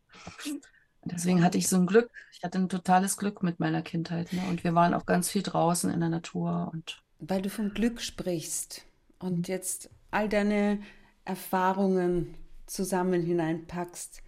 Deswegen 1.05 1.43
hatte 1.43 1.57
ich 1.57 1.67
so 1.67 1.77
ein 1.77 1.85
Glück. 1.85 2.09
Ich 2.31 2.43
hatte 2.43 2.57
ein 2.57 2.69
totales 2.69 3.17
Glück 3.17 3.43
mit 3.43 3.59
meiner 3.59 3.81
Kindheit. 3.81 4.33
Ne? 4.33 4.41
Und 4.49 4.63
wir 4.63 4.73
waren 4.73 4.93
auch 4.93 5.05
ganz 5.05 5.29
viel 5.29 5.43
draußen 5.43 5.91
in 5.91 5.99
der 5.99 6.09
Natur 6.09 6.69
und 6.73 7.01
weil 7.19 7.41
du 7.41 7.49
vom 7.49 7.73
Glück 7.73 8.01
sprichst 8.01 8.85
und 9.19 9.47
jetzt 9.47 9.89
all 10.11 10.29
deine 10.29 10.79
Erfahrungen 11.23 12.35
zusammen 12.65 13.21
hineinpackst, 13.21 14.21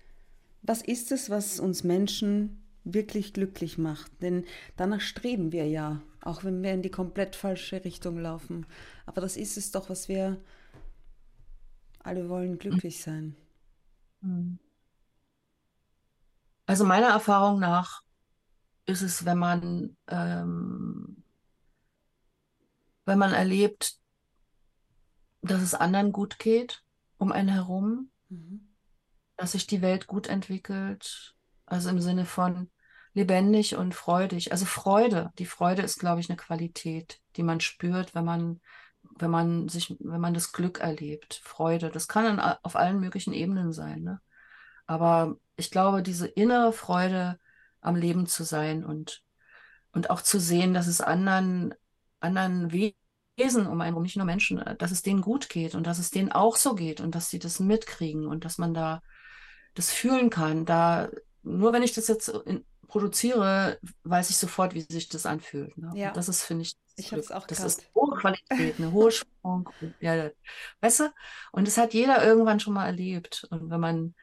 was 0.62 0.82
ist 0.82 1.12
es, 1.12 1.30
was 1.30 1.60
uns 1.60 1.84
Menschen 1.84 2.64
wirklich 2.84 3.34
glücklich 3.34 3.78
macht? 3.78 4.12
Denn 4.22 4.46
danach 4.76 5.02
streben 5.02 5.52
wir 5.52 5.68
ja, 5.68 6.02
auch 6.22 6.44
wenn 6.44 6.64
wir 6.64 6.74
in 6.74 6.82
die 6.82 6.90
komplett 6.90 7.36
falsche 7.36 7.84
Richtung 7.84 8.18
laufen. 8.18 8.66
Aber 9.06 9.22
das 9.22 9.38
ist 9.38 9.58
es 9.58 9.72
doch, 9.72 9.90
was 9.90 10.10
wir 10.10 10.38
alle 12.00 12.30
wollen, 12.30 12.58
glücklich 12.58 13.02
sein. 13.02 13.36
Also 16.68 16.86
meiner 16.86 17.08
Erfahrung 17.08 17.60
nach 17.60 18.04
ist 18.86 19.02
es, 19.02 19.26
wenn 19.26 19.40
man 19.40 19.98
ähm, 20.08 21.24
wenn 23.08 23.18
man 23.18 23.34
erlebt, 23.34 23.96
dass 25.42 25.62
es 25.62 25.74
anderen 25.74 26.12
gut 26.12 26.38
geht 26.38 26.84
um 27.18 27.32
einen 27.32 27.50
herum, 27.50 28.12
mhm. 28.30 28.68
dass 29.38 29.54
sich 29.54 29.66
die 29.66 29.82
Welt 29.82 30.06
gut 30.06 30.28
entwickelt, 30.28 31.36
also 31.66 31.90
im 31.90 32.00
Sinne 32.00 32.26
von 32.26 32.70
lebendig 33.14 33.76
und 33.76 33.96
freudig. 33.96 34.52
Also 34.52 34.66
Freude, 34.66 35.32
die 35.40 35.48
Freude 35.48 35.82
ist, 35.82 36.00
glaube 36.00 36.20
ich, 36.20 36.30
eine 36.30 36.38
Qualität, 36.38 37.20
die 37.36 37.44
man 37.44 37.60
spürt, 37.60 38.14
wenn 38.14 38.26
man, 38.26 38.62
wenn 39.02 39.32
man 39.32 39.70
sich, 39.70 39.96
wenn 40.00 40.22
man 40.22 40.36
das 40.36 40.52
Glück 40.52 40.80
erlebt. 40.80 41.42
Freude, 41.44 41.90
das 41.90 42.08
kann 42.08 42.40
auf 42.40 42.76
allen 42.76 43.00
möglichen 43.00 43.34
Ebenen 43.34 43.74
sein. 43.74 44.04
Ne? 44.04 44.22
Aber 44.88 45.36
ich 45.56 45.70
glaube, 45.72 46.02
diese 46.02 46.28
innere 46.28 46.74
Freude 46.74 47.40
am 47.82 47.96
Leben 47.96 48.26
zu 48.26 48.44
sein 48.44 48.84
und, 48.84 49.24
und 49.92 50.10
auch 50.10 50.22
zu 50.22 50.40
sehen, 50.40 50.74
dass 50.74 50.88
es 50.88 51.02
anderen 51.02 51.74
anderen 52.20 52.72
Wesen 52.72 53.68
um 53.68 53.80
einen 53.82 53.94
herum, 53.94 54.04
nicht 54.04 54.18
nur 54.18 54.26
Menschen, 54.26 54.60
äh, 54.60 54.76
dass 54.76 54.92
es 54.92 55.02
denen 55.02 55.22
gut 55.22 55.50
geht 55.50 55.76
und 55.76 55.86
dass 55.86 56.00
es 56.00 56.10
denen 56.10 56.32
auch 56.32 56.56
so 56.56 56.76
geht 56.76 57.02
und 57.02 57.16
dass 57.16 57.30
sie 57.30 57.40
das 57.40 57.60
mitkriegen 57.60 58.28
und 58.28 58.46
dass 58.46 58.58
man 58.58 58.74
da 58.74 59.02
das 59.76 59.92
fühlen 59.92 60.30
kann. 60.30 60.66
Da, 60.66 61.10
nur 61.44 61.74
wenn 61.74 61.84
ich 61.84 61.94
das 61.94 62.08
jetzt 62.08 62.30
in, 62.30 62.66
produziere, 62.88 63.80
weiß 64.04 64.30
ich 64.30 64.38
sofort, 64.38 64.74
wie 64.74 64.82
sich 64.82 65.10
das 65.10 65.26
anfühlt. 65.26 65.78
Ne? 65.78 65.92
Ja. 65.94 66.12
das 66.12 66.30
ist, 66.30 66.44
finde 66.44 66.64
ich, 66.64 66.74
das 66.96 67.06
ich 67.06 67.12
habe 67.12 67.20
es 67.20 67.32
auch 67.32 67.46
Das 67.46 67.60
grad. 67.60 67.68
ist 67.68 67.92
hohe 67.94 68.16
Qualität, 68.16 68.80
eine 68.80 68.92
hohe 68.92 69.12
Schwung. 69.12 69.70
Ja, 70.00 70.30
weißt 70.82 71.02
du? 71.02 71.14
Und 71.52 71.68
das 71.68 71.78
hat 71.78 71.94
jeder 71.94 72.26
irgendwann 72.26 72.60
schon 72.60 72.74
mal 72.74 72.86
erlebt. 72.88 73.46
Und 73.52 73.70
wenn 73.70 73.80
man 73.80 74.16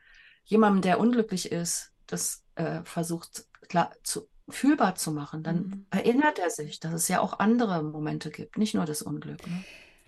jemandem, 0.44 0.82
der 0.82 1.00
unglücklich 1.00 1.50
ist, 1.52 1.92
das 2.06 2.42
äh, 2.54 2.82
versucht 2.84 3.46
klar 3.68 3.92
zu, 4.02 4.28
fühlbar 4.48 4.94
zu 4.94 5.10
machen, 5.10 5.42
dann 5.42 5.56
mhm. 5.56 5.86
erinnert 5.90 6.38
er 6.38 6.50
sich, 6.50 6.80
dass 6.80 6.92
es 6.92 7.08
ja 7.08 7.20
auch 7.20 7.38
andere 7.38 7.82
Momente 7.82 8.30
gibt, 8.30 8.58
nicht 8.58 8.74
nur 8.74 8.84
das 8.84 9.02
Unglück. 9.02 9.46
Ne? 9.46 9.64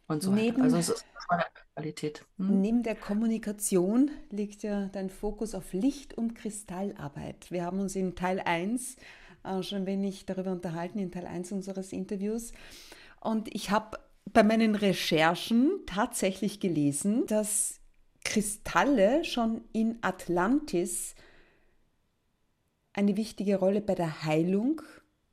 Und 0.09 0.23
so 0.23 0.31
neben, 0.31 0.63
Also 0.63 0.77
es 0.77 0.89
ist 0.89 1.05
eine 1.29 1.45
Qualität. 1.75 2.25
Hm? 2.39 2.61
Neben 2.61 2.83
der 2.83 2.95
Kommunikation 2.95 4.11
liegt 4.31 4.63
ja 4.63 4.87
dein 4.87 5.11
Fokus 5.11 5.55
auf 5.55 5.73
Licht- 5.73 6.15
und 6.15 6.35
Kristallarbeit. 6.35 7.51
Wir 7.51 7.65
haben 7.65 7.81
uns 7.81 7.97
in 7.97 8.15
Teil 8.15 8.41
1 8.41 8.97
äh, 9.43 9.63
schon 9.63 9.79
ein 9.79 9.87
wenig 9.87 10.27
darüber 10.27 10.53
unterhalten, 10.53 10.99
in 10.99 11.11
Teil 11.11 11.27
1 11.27 11.51
unseres 11.53 11.93
Interviews. 11.93 12.53
Und 13.21 13.53
ich 13.53 13.71
habe 13.71 13.99
bei 14.33 14.45
meinen 14.45 14.75
Recherchen 14.75 15.71
tatsächlich 15.87 16.61
gelesen, 16.61 17.27
dass 17.27 17.81
Kristalle 18.27 19.25
schon 19.25 19.63
in 19.73 19.99
Atlantis 20.03 21.15
eine 22.93 23.17
wichtige 23.17 23.57
Rolle 23.57 23.81
bei 23.81 23.95
der 23.95 24.25
Heilung 24.25 24.83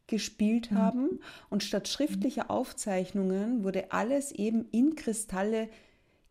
gespielt 0.06 0.72
mhm. 0.72 0.78
haben. 0.78 1.20
Und 1.50 1.64
statt 1.64 1.88
schriftlicher 1.88 2.52
Aufzeichnungen 2.52 3.64
wurde 3.64 3.92
alles 3.92 4.32
eben 4.32 4.70
in 4.70 4.96
Kristalle 4.96 5.70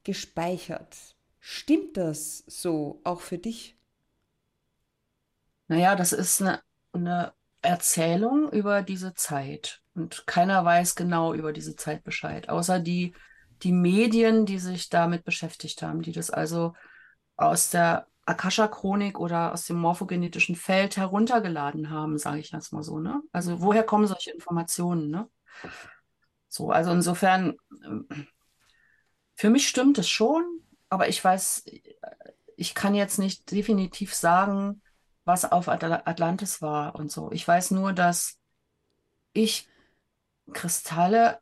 gespeichert. 0.05 0.97
Stimmt 1.41 1.97
das 1.97 2.45
so 2.47 3.01
auch 3.03 3.23
für 3.23 3.39
dich? 3.39 3.77
Naja, 5.67 5.97
das 5.97 6.13
ist 6.13 6.43
eine, 6.43 6.61
eine 6.93 7.33
Erzählung 7.61 8.53
über 8.53 8.83
diese 8.83 9.15
Zeit. 9.15 9.83
Und 9.95 10.29
keiner 10.29 10.65
weiß 10.65 10.95
genau 10.95 11.35
über 11.35 11.53
diese 11.53 11.75
Zeit 11.75 12.05
Bescheid, 12.05 12.49
außer 12.49 12.79
die, 12.79 13.15
die 13.63 13.73
Medien, 13.73 14.47
die 14.47 14.59
sich 14.59 14.89
damit 14.89 15.25
beschäftigt 15.25 15.83
haben, 15.83 16.03
die 16.03 16.13
das 16.13 16.31
also 16.31 16.75
aus 17.37 17.71
der 17.71 18.07
Akasha-Chronik 18.25 19.19
oder 19.19 19.53
aus 19.53 19.67
dem 19.67 19.77
morphogenetischen 19.77 20.55
Feld 20.55 20.97
heruntergeladen 20.97 21.91
haben, 21.91 22.19
sage 22.19 22.41
ich 22.41 22.53
jetzt 22.53 22.73
mal 22.73 22.83
so. 22.83 22.99
Ne? 22.99 23.21
Also 23.33 23.61
woher 23.61 23.83
kommen 23.83 24.07
solche 24.07 24.31
Informationen? 24.31 25.11
Ne? 25.11 25.29
So, 26.49 26.71
also 26.71 26.93
insofern, 26.93 27.57
äh, 27.83 28.25
für 29.35 29.51
mich 29.51 29.69
stimmt 29.69 29.99
es 29.99 30.09
schon, 30.09 30.45
aber 30.89 31.09
ich 31.09 31.23
weiß, 31.23 31.65
ich 32.57 32.75
kann 32.75 32.95
jetzt 32.95 33.19
nicht 33.19 33.51
definitiv 33.51 34.15
sagen, 34.15 34.83
was 35.25 35.51
auf 35.51 35.69
Atlantis 35.69 36.63
war 36.63 36.97
und 36.97 37.11
so. 37.11 37.31
Ich 37.33 37.47
weiß 37.47 37.71
nur, 37.71 37.93
dass 37.93 38.39
ich 39.33 39.69
Kristalle 40.53 41.41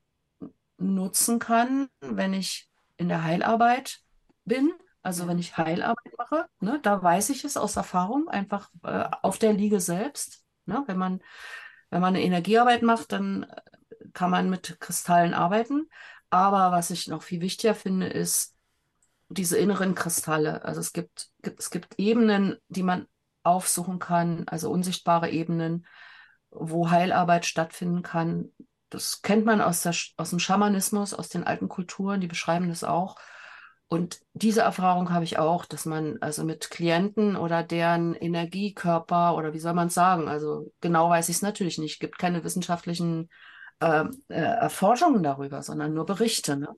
nutzen 0.80 1.38
kann, 1.38 1.88
wenn 2.00 2.34
ich 2.34 2.68
in 2.96 3.08
der 3.08 3.25
Heilarbeit 3.25 4.00
bin 4.44 4.72
also 5.02 5.26
wenn 5.26 5.38
ich 5.38 5.56
Heilarbeit 5.56 6.12
mache, 6.18 6.46
ne, 6.60 6.78
da 6.82 7.02
weiß 7.02 7.30
ich 7.30 7.44
es 7.44 7.56
aus 7.56 7.76
Erfahrung, 7.76 8.28
einfach 8.28 8.70
äh, 8.84 9.08
auf 9.22 9.38
der 9.38 9.52
Liege 9.52 9.80
selbst. 9.80 10.44
Ne, 10.66 10.82
wenn 10.87 10.99
man, 10.99 11.20
wenn 11.88 12.02
man 12.02 12.14
eine 12.14 12.22
Energiearbeit 12.22 12.82
macht, 12.82 13.12
dann 13.12 13.44
äh, 13.44 13.60
kann 14.12 14.30
man 14.30 14.50
mit 14.50 14.78
Kristallen 14.80 15.32
arbeiten. 15.32 15.88
Aber 16.28 16.70
was 16.72 16.90
ich 16.90 17.08
noch 17.08 17.22
viel 17.22 17.40
wichtiger 17.40 17.75
finde, 17.75 18.08
ist 18.08 18.54
diese 19.28 19.56
inneren 19.56 19.94
Kristalle. 19.94 20.64
Also 20.64 20.80
es 20.80 20.92
gibt, 20.92 21.30
es 21.42 21.70
gibt 21.70 21.99
Ebenen, 21.99 22.56
die 22.68 22.82
man 22.82 23.06
aufsuchen 23.42 23.99
kann, 23.99 24.46
also 24.49 24.70
unsichtbare 24.70 25.30
Ebenen, 25.30 25.87
wo 26.50 26.90
Heilarbeit 26.90 27.46
stattfinden 27.46 28.02
kann. 28.02 28.52
Das 28.90 29.23
kennt 29.23 29.47
man 29.47 29.61
aus, 29.61 29.82
der, 29.82 29.94
aus 30.16 30.30
dem 30.30 30.38
Schamanismus, 30.38 31.14
aus 31.14 31.28
den 31.28 31.44
alten 31.44 31.68
Kulturen, 31.68 32.20
die 32.20 32.26
beschreiben 32.26 32.68
das 32.68 32.85
auch. 32.85 33.16
Und 33.88 34.20
diese 34.35 34.61
Erfahrung 34.61 35.11
habe 35.11 35.25
ich 35.25 35.38
auch, 35.38 35.64
dass 35.64 35.85
man 35.85 36.18
also 36.20 36.44
mit 36.44 36.70
Klienten 36.70 37.35
oder 37.37 37.64
deren 37.64 38.14
Energiekörper 38.14 39.37
oder 39.37 39.52
wie 39.52 39.59
soll 39.59 39.75
man 39.75 39.88
es 39.88 39.94
sagen, 39.94 40.28
also 40.28 40.73
genau 40.80 41.11
weiß 41.11 41.28
ich 41.28 41.37
es 41.37 41.42
natürlich 41.42 41.78
nicht, 41.78 41.99
gibt 41.99 42.18
keine 42.18 42.44
wissenschaftlichen 42.44 43.30
äh, 43.80 44.04
äh, 44.28 44.34
Erforschungen 44.34 45.22
darüber, 45.22 45.62
sondern 45.62 45.94
nur 45.94 46.06
Berichte. 46.06 46.56
Ne? 46.56 46.68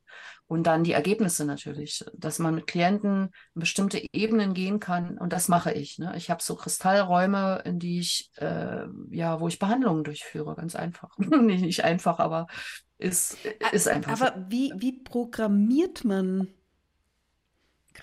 Und 0.46 0.66
dann 0.66 0.84
die 0.84 0.92
Ergebnisse 0.92 1.44
natürlich, 1.44 2.04
dass 2.14 2.38
man 2.38 2.54
mit 2.54 2.66
Klienten 2.66 3.30
bestimmte 3.54 4.02
Ebenen 4.12 4.54
gehen 4.54 4.80
kann. 4.80 5.18
Und 5.18 5.32
das 5.32 5.48
mache 5.48 5.72
ich. 5.72 5.98
Ne? 5.98 6.14
Ich 6.16 6.30
habe 6.30 6.42
so 6.42 6.54
Kristallräume, 6.56 7.62
in 7.64 7.78
die 7.78 8.00
ich, 8.00 8.30
äh, 8.36 8.84
ja, 9.10 9.40
wo 9.40 9.48
ich 9.48 9.58
Behandlungen 9.58 10.04
durchführe, 10.04 10.54
ganz 10.54 10.76
einfach. 10.76 11.16
nicht, 11.18 11.62
nicht 11.62 11.84
einfach, 11.84 12.18
aber 12.18 12.46
ist, 12.98 13.36
ist 13.72 13.88
einfach. 13.88 14.20
Aber 14.20 14.38
so. 14.38 14.44
wie, 14.48 14.72
wie 14.76 14.92
programmiert 14.92 16.04
man 16.04 16.48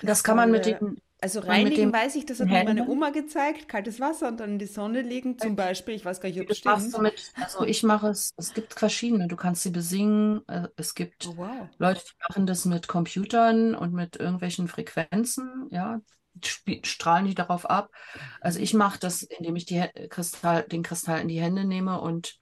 das 0.01 0.23
kann 0.23 0.37
man 0.37 0.51
mit 0.51 0.65
den, 0.65 1.01
Also 1.21 1.41
reinigen 1.41 1.91
weiß 1.91 2.15
ich, 2.15 2.25
das 2.25 2.39
hat 2.39 2.47
mir 2.47 2.63
meine 2.63 2.87
Oma 2.87 3.09
gezeigt, 3.09 3.67
kaltes 3.67 3.99
Wasser 3.99 4.29
und 4.29 4.39
dann 4.39 4.51
in 4.51 4.59
die 4.59 4.67
Sonne 4.67 5.01
legen 5.01 5.37
zum 5.37 5.55
Beispiel. 5.55 5.95
Ich 5.95 6.05
weiß 6.05 6.21
gar 6.21 6.29
nicht, 6.29 6.39
ob 6.39 6.47
das 6.47 6.59
stimmt. 6.59 6.93
Du 6.93 7.01
mit, 7.01 7.33
also 7.35 7.65
ich 7.65 7.83
mache 7.83 8.07
es, 8.07 8.31
es 8.37 8.53
gibt 8.53 8.73
verschiedene. 8.73 9.27
Du 9.27 9.35
kannst 9.35 9.63
sie 9.63 9.71
besingen. 9.71 10.47
Äh, 10.47 10.69
es 10.77 10.95
gibt 10.95 11.27
oh, 11.27 11.33
wow. 11.35 11.67
Leute, 11.77 12.01
die 12.05 12.15
machen 12.27 12.45
das 12.45 12.63
mit 12.63 12.87
Computern 12.87 13.75
und 13.75 13.93
mit 13.93 14.15
irgendwelchen 14.15 14.69
Frequenzen, 14.69 15.67
ja, 15.71 15.99
strahlen 16.83 17.25
die 17.25 17.35
darauf 17.35 17.69
ab. 17.69 17.91
Also 18.39 18.59
ich 18.59 18.73
mache 18.73 18.99
das, 18.99 19.23
indem 19.23 19.57
ich 19.57 19.65
die 19.65 19.83
Kristall, 20.09 20.63
den 20.63 20.83
Kristall 20.83 21.19
in 21.19 21.27
die 21.27 21.41
Hände 21.41 21.65
nehme 21.65 21.99
und 21.99 22.39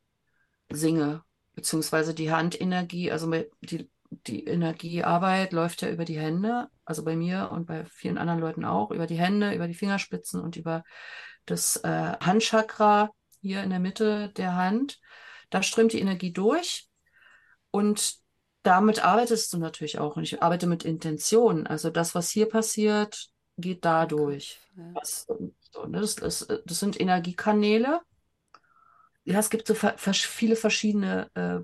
singe, 0.70 1.24
beziehungsweise 1.56 2.14
die 2.14 2.32
Handenergie, 2.32 3.12
also 3.12 3.32
die 3.62 3.90
die 4.10 4.46
Energiearbeit 4.46 5.54
läuft 5.54 5.82
ja 5.82 5.90
über 5.90 6.06
die 6.06 6.20
Hände, 6.20 6.70
also 6.86 7.04
bei 7.04 7.16
mir 7.16 7.50
und 7.52 7.66
bei 7.66 7.86
vielen 7.86 8.18
anderen 8.18 8.40
Leuten 8.40 8.66
auch, 8.66 8.92
über 8.92 9.08
die 9.08 9.18
Hände, 9.18 9.54
über 9.54 9.68
die 9.68 9.74
Fingerspitzen 9.74 10.42
und 10.42 10.56
über 10.56 10.84
das 11.46 11.78
äh, 11.78 12.18
Handchakra 12.20 13.12
hier 13.42 13.64
in 13.64 13.70
der 13.70 13.80
Mitte 13.80 14.30
der 14.30 14.56
Hand. 14.56 15.00
Da 15.50 15.64
strömt 15.64 15.94
die 15.94 16.02
Energie 16.02 16.32
durch 16.32 16.88
und 17.72 18.16
damit 18.64 19.04
arbeitest 19.04 19.54
du 19.54 19.58
natürlich 19.58 19.98
auch. 20.00 20.18
Und 20.18 20.24
ich 20.24 20.42
arbeite 20.42 20.68
mit 20.68 20.84
Intention. 20.84 21.68
Also 21.68 21.90
das, 21.90 22.16
was 22.16 22.30
hier 22.30 22.48
passiert, 22.48 23.30
geht 23.58 23.86
dadurch. 23.86 24.60
Ja. 24.76 24.84
Ne, 25.88 26.00
das, 26.00 26.16
das, 26.16 26.48
das, 26.66 26.80
sind 26.80 27.00
Energiekanäle. 27.00 28.02
Ja, 29.24 29.40
es 29.40 29.50
gibt 29.50 29.68
so 29.68 29.76
viele 29.76 30.56
verschiedene 30.56 31.30
äh, 31.36 31.60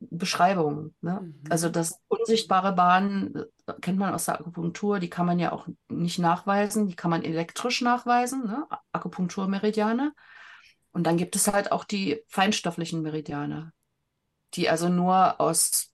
Beschreibungen. 0.00 0.94
Ne? 1.00 1.20
Mhm. 1.20 1.42
Also 1.50 1.68
das 1.68 2.00
unsichtbare 2.08 2.72
Bahnen 2.72 3.34
äh, 3.66 3.72
kennt 3.80 3.98
man 3.98 4.14
aus 4.14 4.26
der 4.26 4.40
Akupunktur, 4.40 4.98
die 4.98 5.10
kann 5.10 5.26
man 5.26 5.38
ja 5.38 5.52
auch 5.52 5.68
nicht 5.88 6.18
nachweisen, 6.18 6.86
die 6.88 6.96
kann 6.96 7.10
man 7.10 7.22
elektrisch 7.22 7.80
nachweisen, 7.82 8.44
ne? 8.46 8.66
Akupunkturmeridiane. 8.92 10.12
Und 10.92 11.06
dann 11.06 11.16
gibt 11.16 11.36
es 11.36 11.48
halt 11.48 11.70
auch 11.72 11.84
die 11.84 12.22
feinstofflichen 12.28 13.02
Meridiane, 13.02 13.72
die 14.54 14.68
also 14.68 14.88
nur 14.88 15.40
aus, 15.40 15.92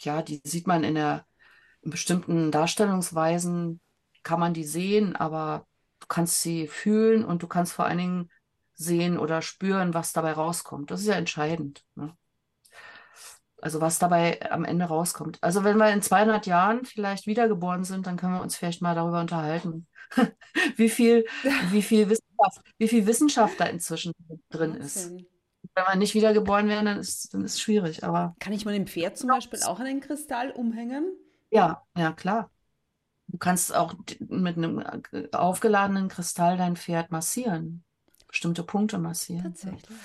ja, 0.00 0.22
die 0.22 0.40
sieht 0.44 0.66
man 0.66 0.82
in 0.84 0.94
der 0.94 1.26
in 1.82 1.90
bestimmten 1.90 2.50
Darstellungsweisen, 2.50 3.80
kann 4.22 4.40
man 4.40 4.54
die 4.54 4.64
sehen, 4.64 5.14
aber 5.14 5.66
du 6.00 6.06
kannst 6.08 6.42
sie 6.42 6.66
fühlen 6.66 7.24
und 7.24 7.42
du 7.42 7.46
kannst 7.46 7.74
vor 7.74 7.84
allen 7.84 7.98
Dingen 7.98 8.30
sehen 8.74 9.18
oder 9.18 9.42
spüren, 9.42 9.94
was 9.94 10.12
dabei 10.12 10.32
rauskommt. 10.32 10.90
Das 10.90 11.00
ist 11.00 11.06
ja 11.06 11.14
entscheidend. 11.14 11.84
Ne? 11.94 12.16
Also 13.64 13.80
was 13.80 13.98
dabei 13.98 14.38
am 14.50 14.66
Ende 14.66 14.84
rauskommt. 14.84 15.38
Also 15.40 15.64
wenn 15.64 15.78
wir 15.78 15.90
in 15.90 16.02
200 16.02 16.44
Jahren 16.44 16.84
vielleicht 16.84 17.26
wiedergeboren 17.26 17.82
sind, 17.82 18.06
dann 18.06 18.18
können 18.18 18.34
wir 18.34 18.42
uns 18.42 18.56
vielleicht 18.56 18.82
mal 18.82 18.94
darüber 18.94 19.20
unterhalten, 19.20 19.86
wie 20.76 20.90
viel, 20.90 21.24
wie 21.70 21.80
viel 21.80 22.10
Wissenschaft, 22.10 22.60
wie 22.76 22.88
viel 22.88 23.06
Wissenschaft 23.06 23.58
da 23.58 23.64
inzwischen 23.64 24.12
drin 24.50 24.74
ist. 24.74 25.12
Wenn 25.12 25.84
wir 25.88 25.96
nicht 25.96 26.14
wiedergeboren 26.14 26.68
werden, 26.68 26.84
dann 26.84 26.98
ist, 26.98 27.32
dann 27.32 27.42
ist 27.42 27.54
es 27.54 27.60
schwierig. 27.62 28.04
Aber 28.04 28.36
kann 28.38 28.52
ich 28.52 28.66
meinem 28.66 28.86
Pferd 28.86 29.16
zum 29.16 29.30
Beispiel 29.30 29.62
auch 29.62 29.80
einen 29.80 30.00
Kristall 30.00 30.50
umhängen? 30.50 31.16
Ja, 31.50 31.82
ja 31.96 32.12
klar. 32.12 32.50
Du 33.28 33.38
kannst 33.38 33.74
auch 33.74 33.94
mit 34.28 34.58
einem 34.58 34.84
äh, 35.10 35.28
aufgeladenen 35.32 36.08
Kristall 36.08 36.58
dein 36.58 36.76
Pferd 36.76 37.10
massieren, 37.10 37.82
bestimmte 38.28 38.62
Punkte 38.62 38.98
massieren. 38.98 39.54
Tatsächlich. 39.54 39.96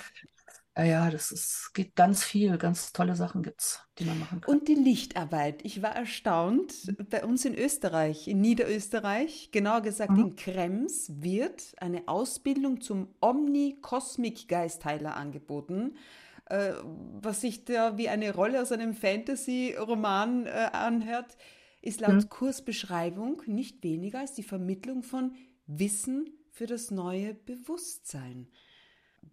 Ja, 0.80 0.86
ja, 0.86 1.10
das 1.10 1.30
ist, 1.30 1.72
geht 1.74 1.94
ganz 1.94 2.24
viel, 2.24 2.56
ganz 2.56 2.94
tolle 2.94 3.14
Sachen 3.14 3.42
gibt 3.42 3.60
es, 3.60 3.82
die 3.98 4.04
man 4.04 4.18
machen 4.18 4.40
kann. 4.40 4.54
Und 4.54 4.66
die 4.66 4.74
Lichtarbeit. 4.74 5.62
Ich 5.62 5.82
war 5.82 5.94
erstaunt, 5.94 6.72
bei 7.10 7.22
uns 7.22 7.44
in 7.44 7.54
Österreich, 7.54 8.26
in 8.28 8.40
Niederösterreich, 8.40 9.50
genauer 9.52 9.82
gesagt 9.82 10.12
mhm. 10.12 10.20
in 10.20 10.36
Krems, 10.36 11.12
wird 11.20 11.74
eine 11.76 12.08
Ausbildung 12.08 12.80
zum 12.80 13.14
Omni-Kosmik-Geistheiler 13.20 15.16
angeboten, 15.16 15.98
äh, 16.46 16.72
was 17.20 17.42
sich 17.42 17.66
da 17.66 17.98
wie 17.98 18.08
eine 18.08 18.34
Rolle 18.34 18.62
aus 18.62 18.72
einem 18.72 18.94
Fantasy-Roman 18.94 20.46
äh, 20.46 20.70
anhört, 20.72 21.36
ist 21.82 22.00
laut 22.00 22.14
mhm. 22.14 22.30
Kursbeschreibung 22.30 23.42
nicht 23.44 23.84
weniger 23.84 24.20
als 24.20 24.32
die 24.32 24.42
Vermittlung 24.42 25.02
von 25.02 25.34
Wissen 25.66 26.30
für 26.50 26.66
das 26.66 26.90
neue 26.90 27.34
Bewusstsein. 27.34 28.48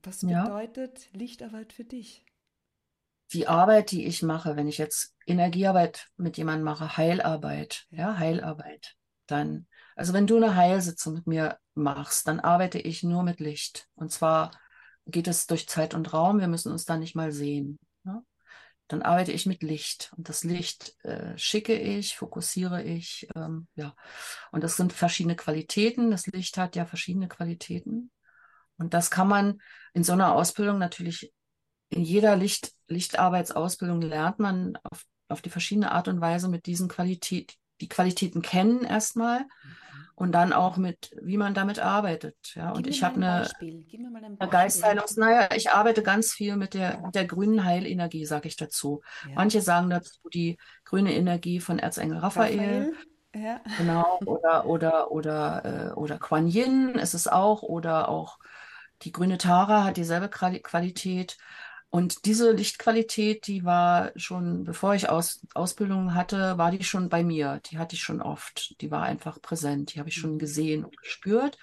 Was 0.03 0.21
bedeutet 0.21 1.09
ja. 1.11 1.19
Lichtarbeit 1.19 1.73
für 1.73 1.83
dich? 1.83 2.25
Die 3.33 3.47
Arbeit, 3.47 3.91
die 3.91 4.05
ich 4.05 4.23
mache, 4.23 4.55
wenn 4.55 4.67
ich 4.67 4.77
jetzt 4.77 5.15
Energiearbeit 5.25 6.07
mit 6.15 6.37
jemandem 6.37 6.63
mache, 6.63 6.95
Heilarbeit, 6.95 7.85
ja, 7.89 8.17
Heilarbeit, 8.17 8.95
dann, 9.25 9.67
also 9.95 10.13
wenn 10.13 10.27
du 10.27 10.37
eine 10.37 10.55
Heilsitzung 10.55 11.13
mit 11.13 11.27
mir 11.27 11.57
machst, 11.73 12.27
dann 12.27 12.39
arbeite 12.39 12.79
ich 12.79 13.03
nur 13.03 13.23
mit 13.23 13.41
Licht. 13.41 13.87
Und 13.95 14.11
zwar 14.11 14.51
geht 15.05 15.27
es 15.27 15.45
durch 15.45 15.67
Zeit 15.67 15.93
und 15.93 16.13
Raum, 16.13 16.39
wir 16.39 16.47
müssen 16.47 16.71
uns 16.71 16.85
da 16.85 16.97
nicht 16.97 17.15
mal 17.15 17.33
sehen. 17.33 17.79
Ne? 18.03 18.23
Dann 18.87 19.01
arbeite 19.01 19.33
ich 19.33 19.45
mit 19.45 19.61
Licht 19.61 20.13
und 20.15 20.29
das 20.29 20.45
Licht 20.45 20.95
äh, 21.03 21.37
schicke 21.37 21.77
ich, 21.77 22.15
fokussiere 22.15 22.83
ich, 22.83 23.27
ähm, 23.35 23.67
ja. 23.75 23.93
Und 24.51 24.63
das 24.63 24.77
sind 24.77 24.93
verschiedene 24.93 25.35
Qualitäten. 25.35 26.11
Das 26.11 26.27
Licht 26.27 26.57
hat 26.57 26.77
ja 26.77 26.85
verschiedene 26.85 27.27
Qualitäten. 27.27 28.11
Und 28.77 28.93
das 28.93 29.11
kann 29.11 29.27
man 29.27 29.61
in 29.93 30.03
so 30.03 30.13
einer 30.13 30.33
Ausbildung 30.33 30.77
natürlich, 30.77 31.33
in 31.89 32.03
jeder 32.03 32.35
Licht, 32.35 32.71
Lichtarbeitsausbildung 32.87 34.01
lernt 34.01 34.39
man 34.39 34.77
auf, 34.83 35.05
auf 35.29 35.41
die 35.41 35.49
verschiedene 35.49 35.91
Art 35.91 36.07
und 36.07 36.21
Weise 36.21 36.49
mit 36.49 36.65
diesen 36.65 36.87
Qualität, 36.87 37.55
die 37.81 37.89
Qualitäten 37.89 38.41
kennen 38.41 38.83
erstmal 38.83 39.41
mhm. 39.41 39.47
und 40.15 40.31
dann 40.31 40.53
auch 40.53 40.77
mit, 40.77 41.11
wie 41.21 41.37
man 41.37 41.53
damit 41.53 41.79
arbeitet. 41.79 42.35
Ja, 42.55 42.67
Gib 42.67 42.77
und 42.77 42.87
ich 42.87 43.03
habe 43.03 43.15
eine, 43.15 43.49
eine 43.59 44.49
Geistheilung. 44.49 45.05
Naja, 45.15 45.49
ich 45.55 45.71
arbeite 45.71 46.03
ganz 46.03 46.31
viel 46.31 46.55
mit 46.57 46.73
der, 46.73 46.99
mit 47.01 47.15
der 47.15 47.25
grünen 47.25 47.63
Heilenergie, 47.63 48.25
sage 48.25 48.47
ich 48.47 48.55
dazu. 48.55 49.01
Ja. 49.27 49.35
Manche 49.35 49.61
sagen 49.61 49.89
dazu 49.89 50.29
die 50.33 50.57
grüne 50.85 51.13
Energie 51.13 51.59
von 51.59 51.79
Erzengel 51.79 52.17
Raphael. 52.17 52.59
Raphael. 52.59 52.93
Ja. 53.35 53.61
Genau, 53.77 54.19
oder, 54.25 54.65
oder, 54.65 55.11
oder, 55.11 55.91
äh, 55.91 55.93
oder 55.93 56.17
Quan 56.17 56.47
Yin 56.47 56.95
ist 56.95 57.13
es 57.13 57.27
auch, 57.27 57.61
oder 57.61 58.09
auch 58.09 58.39
die 59.03 59.11
grüne 59.11 59.37
Tara 59.37 59.83
hat 59.83 59.97
dieselbe 59.97 60.29
Qualität. 60.29 61.37
Und 61.89 62.25
diese 62.25 62.51
Lichtqualität, 62.51 63.47
die 63.47 63.63
war 63.63 64.11
schon, 64.15 64.63
bevor 64.65 64.93
ich 64.95 65.09
Aus, 65.09 65.45
Ausbildung 65.53 66.13
hatte, 66.13 66.57
war 66.57 66.71
die 66.71 66.83
schon 66.83 67.09
bei 67.09 67.23
mir. 67.23 67.61
Die 67.71 67.77
hatte 67.77 67.95
ich 67.95 68.01
schon 68.01 68.21
oft. 68.21 68.79
Die 68.81 68.91
war 68.91 69.03
einfach 69.03 69.41
präsent. 69.41 69.93
Die 69.93 69.99
habe 69.99 70.09
ich 70.09 70.15
schon 70.15 70.37
gesehen 70.37 70.83
und 70.83 70.97
gespürt. 70.97 71.57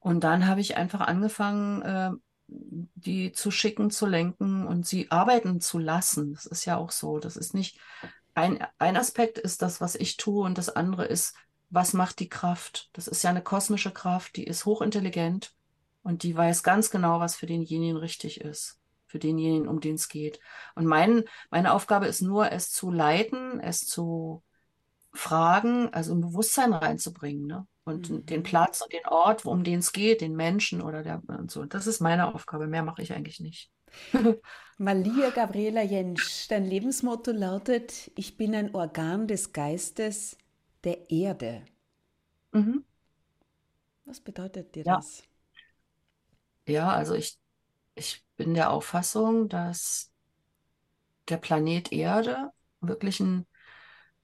Und 0.00 0.24
dann 0.24 0.46
habe 0.46 0.60
ich 0.60 0.76
einfach 0.76 1.00
angefangen, 1.00 1.82
äh, 1.82 2.10
die 2.48 3.32
zu 3.32 3.50
schicken, 3.50 3.90
zu 3.90 4.06
lenken 4.06 4.66
und 4.66 4.86
sie 4.86 5.10
arbeiten 5.10 5.60
zu 5.60 5.78
lassen. 5.78 6.34
Das 6.34 6.46
ist 6.46 6.64
ja 6.64 6.76
auch 6.76 6.90
so. 6.90 7.18
Das 7.18 7.36
ist 7.36 7.54
nicht 7.54 7.78
ein, 8.36 8.64
ein 8.78 8.96
Aspekt 8.96 9.38
ist 9.38 9.62
das, 9.62 9.80
was 9.80 9.94
ich 9.94 10.16
tue, 10.16 10.44
und 10.44 10.58
das 10.58 10.68
andere 10.68 11.06
ist, 11.06 11.34
was 11.70 11.94
macht 11.94 12.20
die 12.20 12.28
Kraft? 12.28 12.90
Das 12.92 13.08
ist 13.08 13.22
ja 13.22 13.30
eine 13.30 13.42
kosmische 13.42 13.90
Kraft, 13.90 14.36
die 14.36 14.44
ist 14.44 14.66
hochintelligent 14.66 15.55
und 16.06 16.22
die 16.22 16.36
weiß 16.36 16.62
ganz 16.62 16.90
genau, 16.90 17.18
was 17.18 17.34
für 17.34 17.46
denjenigen 17.46 17.96
richtig 17.96 18.40
ist, 18.40 18.78
für 19.08 19.18
denjenigen, 19.18 19.66
um 19.66 19.80
den 19.80 19.96
es 19.96 20.08
geht. 20.08 20.38
Und 20.76 20.86
mein, 20.86 21.24
meine 21.50 21.72
Aufgabe 21.72 22.06
ist 22.06 22.22
nur, 22.22 22.52
es 22.52 22.70
zu 22.70 22.92
leiten, 22.92 23.58
es 23.58 23.80
zu 23.80 24.44
fragen, 25.12 25.92
also 25.92 26.14
ein 26.14 26.20
Bewusstsein 26.20 26.72
reinzubringen, 26.72 27.48
ne? 27.48 27.66
Und 27.82 28.08
mhm. 28.10 28.24
den 28.24 28.44
Platz 28.44 28.82
und 28.82 28.92
den 28.92 29.04
Ort, 29.06 29.44
um 29.44 29.64
den 29.64 29.80
es 29.80 29.90
geht, 29.90 30.20
den 30.20 30.36
Menschen 30.36 30.80
oder 30.80 31.02
der 31.02 31.22
und 31.26 31.50
so. 31.50 31.64
Das 31.64 31.88
ist 31.88 32.00
meine 32.00 32.32
Aufgabe. 32.32 32.68
Mehr 32.68 32.84
mache 32.84 33.02
ich 33.02 33.12
eigentlich 33.12 33.40
nicht. 33.40 33.72
Malia 34.78 35.30
Gabriela 35.30 35.82
Jentsch, 35.82 36.48
dein 36.48 36.66
Lebensmotto 36.66 37.32
lautet: 37.32 38.12
Ich 38.14 38.36
bin 38.36 38.54
ein 38.54 38.76
Organ 38.76 39.26
des 39.26 39.52
Geistes 39.52 40.38
der 40.84 41.10
Erde. 41.10 41.64
Mhm. 42.52 42.84
Was 44.04 44.20
bedeutet 44.20 44.76
dir 44.76 44.84
ja. 44.84 44.96
das? 44.96 45.24
Ja, 46.66 46.90
also 46.90 47.14
ich, 47.14 47.38
ich 47.94 48.24
bin 48.36 48.54
der 48.54 48.70
Auffassung, 48.70 49.48
dass 49.48 50.12
der 51.28 51.36
Planet 51.38 51.92
Erde 51.92 52.50
wirklich 52.80 53.20
ein 53.20 53.46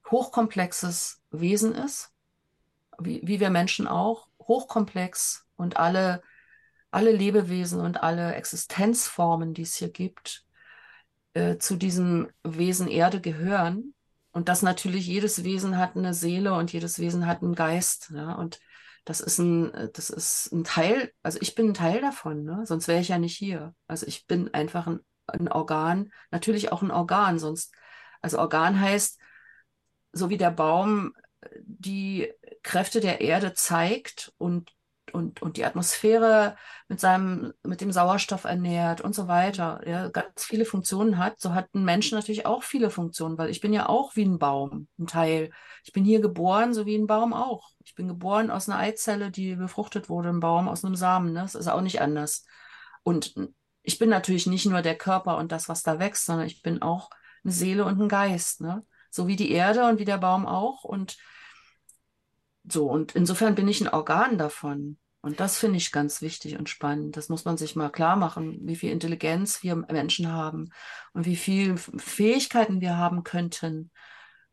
hochkomplexes 0.09 1.21
Wesen 1.31 1.73
ist, 1.73 2.11
wie, 2.99 3.21
wie 3.23 3.39
wir 3.39 3.49
Menschen 3.49 3.87
auch, 3.87 4.27
hochkomplex 4.39 5.47
und 5.55 5.77
alle, 5.77 6.21
alle 6.91 7.11
Lebewesen 7.11 7.79
und 7.79 8.03
alle 8.03 8.35
Existenzformen, 8.35 9.53
die 9.53 9.63
es 9.63 9.75
hier 9.75 9.89
gibt, 9.89 10.45
äh, 11.33 11.57
zu 11.57 11.75
diesem 11.75 12.29
Wesen 12.43 12.87
Erde 12.87 13.21
gehören. 13.21 13.93
Und 14.31 14.49
dass 14.49 14.63
natürlich 14.63 15.07
jedes 15.07 15.43
Wesen 15.43 15.77
hat 15.77 15.95
eine 15.95 16.13
Seele 16.13 16.53
und 16.53 16.73
jedes 16.73 16.99
Wesen 16.99 17.27
hat 17.27 17.41
einen 17.41 17.55
Geist. 17.55 18.11
Ja? 18.13 18.33
Und 18.33 18.59
das 19.05 19.19
ist 19.19 19.37
ein, 19.39 19.73
äh, 19.73 19.89
das 19.91 20.09
ist 20.09 20.51
ein 20.51 20.63
Teil, 20.63 21.11
also 21.23 21.39
ich 21.41 21.55
bin 21.55 21.69
ein 21.69 21.73
Teil 21.73 22.01
davon, 22.01 22.43
ne? 22.43 22.65
sonst 22.65 22.87
wäre 22.87 23.01
ich 23.01 23.09
ja 23.09 23.17
nicht 23.17 23.37
hier. 23.37 23.75
Also 23.87 24.07
ich 24.07 24.27
bin 24.27 24.53
einfach 24.53 24.87
ein, 24.87 24.99
ein 25.27 25.47
Organ, 25.49 26.11
natürlich 26.31 26.71
auch 26.71 26.81
ein 26.81 26.91
Organ, 26.91 27.39
sonst, 27.39 27.73
also 28.21 28.39
Organ 28.39 28.79
heißt, 28.79 29.19
so 30.11 30.29
wie 30.29 30.37
der 30.37 30.51
Baum 30.51 31.13
die 31.61 32.31
Kräfte 32.61 32.99
der 32.99 33.21
Erde 33.21 33.53
zeigt 33.53 34.33
und, 34.37 34.71
und, 35.13 35.41
und 35.41 35.57
die 35.57 35.65
Atmosphäre 35.65 36.55
mit 36.87 36.99
seinem, 36.99 37.53
mit 37.63 37.81
dem 37.81 37.91
Sauerstoff 37.91 38.43
ernährt 38.45 39.01
und 39.01 39.13
so 39.13 39.27
weiter, 39.27 39.81
ja, 39.87 40.09
ganz 40.09 40.43
viele 40.45 40.65
Funktionen 40.65 41.17
hat, 41.17 41.39
so 41.39 41.53
hat 41.53 41.73
ein 41.73 41.85
Mensch 41.85 42.11
natürlich 42.11 42.45
auch 42.45 42.63
viele 42.63 42.89
Funktionen, 42.89 43.37
weil 43.37 43.49
ich 43.49 43.61
bin 43.61 43.73
ja 43.73 43.87
auch 43.87 44.15
wie 44.15 44.25
ein 44.25 44.39
Baum, 44.39 44.87
ein 44.97 45.07
Teil. 45.07 45.51
Ich 45.83 45.93
bin 45.93 46.03
hier 46.03 46.19
geboren, 46.19 46.73
so 46.73 46.85
wie 46.85 46.95
ein 46.95 47.07
Baum 47.07 47.33
auch. 47.33 47.69
Ich 47.85 47.95
bin 47.95 48.07
geboren 48.07 48.49
aus 48.49 48.67
einer 48.67 48.79
Eizelle, 48.79 49.31
die 49.31 49.55
befruchtet 49.55 50.09
wurde, 50.09 50.29
ein 50.29 50.39
Baum 50.39 50.67
aus 50.67 50.83
einem 50.83 50.95
Samen. 50.95 51.33
Ne? 51.33 51.41
Das 51.41 51.55
ist 51.55 51.67
auch 51.67 51.81
nicht 51.81 52.01
anders. 52.01 52.45
Und 53.03 53.35
ich 53.83 53.99
bin 53.99 54.09
natürlich 54.09 54.47
nicht 54.47 54.65
nur 54.65 54.81
der 54.81 54.97
Körper 54.97 55.37
und 55.37 55.51
das, 55.51 55.69
was 55.69 55.83
da 55.83 55.99
wächst, 55.99 56.25
sondern 56.25 56.47
ich 56.47 56.61
bin 56.61 56.81
auch 56.81 57.09
eine 57.43 57.53
Seele 57.53 57.85
und 57.85 58.01
ein 58.01 58.09
Geist. 58.09 58.61
Ne? 58.61 58.85
So 59.11 59.27
wie 59.27 59.35
die 59.35 59.51
Erde 59.51 59.87
und 59.87 59.99
wie 59.99 60.05
der 60.05 60.17
Baum 60.17 60.45
auch. 60.45 60.83
Und 60.83 61.17
so, 62.65 62.89
und 62.89 63.13
insofern 63.15 63.55
bin 63.55 63.67
ich 63.67 63.81
ein 63.81 63.89
Organ 63.89 64.37
davon. 64.37 64.97
Und 65.23 65.39
das 65.39 65.57
finde 65.57 65.77
ich 65.77 65.93
ganz 65.93 66.21
wichtig 66.21 66.59
und 66.59 66.67
spannend. 66.67 67.15
Das 67.15 67.29
muss 67.29 67.45
man 67.45 67.55
sich 67.55 67.77
mal 67.77 67.89
klar 67.89 68.17
machen, 68.17 68.59
wie 68.63 68.75
viel 68.75 68.91
Intelligenz 68.91 69.63
wir 69.63 69.77
Menschen 69.77 70.29
haben 70.29 70.69
und 71.13 71.25
wie 71.25 71.37
viel 71.37 71.77
Fähigkeiten 71.77 72.81
wir 72.81 72.97
haben 72.97 73.23
könnten, 73.23 73.89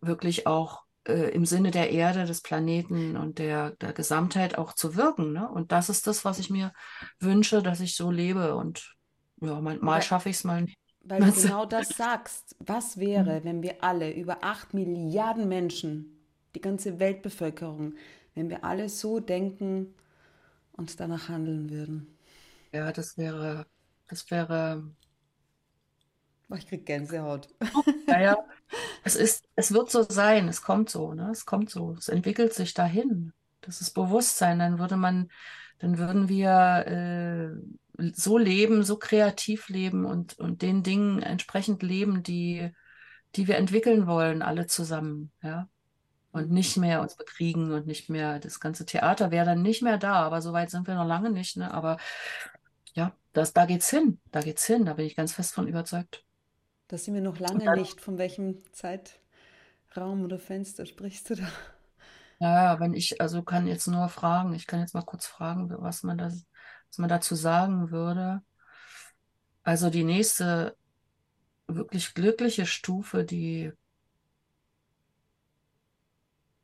wirklich 0.01 0.47
auch 0.47 0.85
äh, 1.09 1.31
im 1.33 1.45
Sinne 1.45 1.73
der 1.73 1.91
Erde, 1.91 2.25
des 2.25 2.41
Planeten 2.41 3.17
und 3.17 3.41
der, 3.41 3.73
der 3.81 3.93
Gesamtheit 3.93 4.59
auch 4.59 4.73
zu 4.73 4.95
wirken. 4.95 5.33
Ne? 5.33 5.51
Und 5.51 5.73
das 5.73 5.89
ist 5.89 6.07
das, 6.07 6.25
was 6.25 6.39
ich 6.39 6.51
mir 6.51 6.73
wünsche, 7.19 7.65
dass 7.65 7.81
ich 7.81 7.97
so 7.97 8.13
lebe. 8.13 8.55
Und 8.55 8.95
ja, 9.41 9.61
mal, 9.61 9.77
mal 9.79 10.01
schaffe 10.03 10.29
ich 10.29 10.37
es 10.37 10.45
mal 10.45 10.63
nicht. 10.63 10.79
Weil 11.01 11.21
du 11.21 11.33
genau 11.43 11.67
das 11.67 11.89
sagst. 11.89 12.55
Was 12.61 12.97
wäre, 12.97 13.43
wenn 13.43 13.65
wir 13.65 13.83
alle, 13.83 14.13
über 14.13 14.45
acht 14.45 14.73
Milliarden 14.73 15.49
Menschen, 15.49 16.25
die 16.55 16.61
ganze 16.61 17.01
Weltbevölkerung, 17.01 17.95
wenn 18.37 18.49
wir 18.49 18.63
alle 18.63 18.89
so 18.89 19.19
denken 19.19 19.97
und 20.81 20.99
danach 20.99 21.29
handeln 21.29 21.71
würden? 21.71 22.19
Ja, 22.73 22.91
das 22.91 23.19
wäre, 23.19 23.67
das 24.09 24.31
wäre. 24.31 24.91
Oh, 26.49 26.55
ich 26.55 26.67
krieg 26.67 26.87
Gänsehaut. 26.87 27.49
Naja, 28.07 28.37
es 29.05 29.15
ist, 29.15 29.47
es 29.55 29.73
wird 29.73 29.91
so 29.91 30.03
sein, 30.03 30.49
es 30.49 30.63
kommt 30.63 30.91
so, 30.91 31.13
ne? 31.15 31.31
Es 31.31 31.45
kommt 31.45 31.71
so, 31.71 31.93
es 31.93 32.09
entwickelt 32.09 32.55
sich 32.55 32.75
dahin. 32.75 33.33
Das 33.61 33.81
ist 33.81 33.93
Bewusstsein. 33.93 34.59
Dann 34.59 34.79
würde 34.79 34.97
man, 34.97 35.29
dann 35.79 35.99
würden 35.99 36.29
wir 36.29 36.87
äh, 37.99 38.11
so 38.15 38.39
leben, 38.39 38.83
so 38.83 38.97
kreativ 38.97 39.69
leben 39.69 40.05
und, 40.07 40.39
und 40.39 40.63
den 40.63 40.83
Dingen 40.83 41.23
entsprechend 41.23 41.83
leben, 41.83 42.23
die, 42.23 42.71
die 43.37 43.47
wir 43.47 43.59
entwickeln 43.59 44.07
wollen, 44.07 44.43
alle 44.43 44.67
zusammen, 44.67 45.31
ja. 45.43 45.69
Und 46.33 46.51
nicht 46.51 46.77
mehr 46.77 47.01
uns 47.01 47.17
bekriegen 47.17 47.73
und 47.73 47.87
nicht 47.87 48.09
mehr, 48.09 48.39
das 48.39 48.61
ganze 48.61 48.87
Theater 48.87 49.33
wäre 49.33 49.47
dann 49.47 49.63
nicht 49.63 49.83
mehr 49.83 49.99
da, 49.99 50.15
aber 50.15 50.41
so 50.41 50.53
weit 50.53 50.71
sind 50.71 50.87
wir 50.87 50.95
noch 50.95 51.07
lange 51.07 51.31
nicht, 51.31 51.57
ne? 51.57 51.75
Aber 51.75 51.97
ja, 52.95 53.13
das, 53.33 53.53
da 53.53 53.67
geht's 53.67 53.91
hin, 53.91 54.21
da 54.31 54.41
geht's 54.41 54.65
hin, 54.65 54.85
da 54.85 54.95
bin 54.95 55.07
ich 55.07 55.17
ganz 55.17 55.33
fest 55.33 55.55
von 55.55 55.67
überzeugt. 55.67 56.25
Da 56.87 56.99
sind 56.99 57.15
wir 57.15 57.21
noch 57.21 57.41
lange 57.41 57.65
dann, 57.65 57.79
nicht. 57.79 58.01
Von 58.01 58.19
welchem 58.19 58.63
Zeitraum 58.73 60.25
oder 60.25 60.39
Fenster 60.39 60.87
sprichst 60.87 61.31
du 61.31 61.35
da? 61.37 61.49
Ja, 62.41 62.81
wenn 62.81 62.95
ich, 62.95 63.21
also 63.21 63.43
kann 63.43 63.67
jetzt 63.67 63.87
nur 63.87 64.09
fragen, 64.09 64.55
ich 64.55 64.67
kann 64.67 64.81
jetzt 64.81 64.95
mal 64.95 65.03
kurz 65.03 65.27
fragen, 65.27 65.69
was 65.79 66.03
man, 66.03 66.17
das, 66.17 66.47
was 66.89 66.99
man 66.99 67.09
dazu 67.09 67.35
sagen 67.35 67.91
würde. 67.91 68.41
Also 69.63 69.91
die 69.91 70.05
nächste 70.05 70.77
wirklich 71.67 72.15
glückliche 72.15 72.67
Stufe, 72.67 73.25
die 73.25 73.73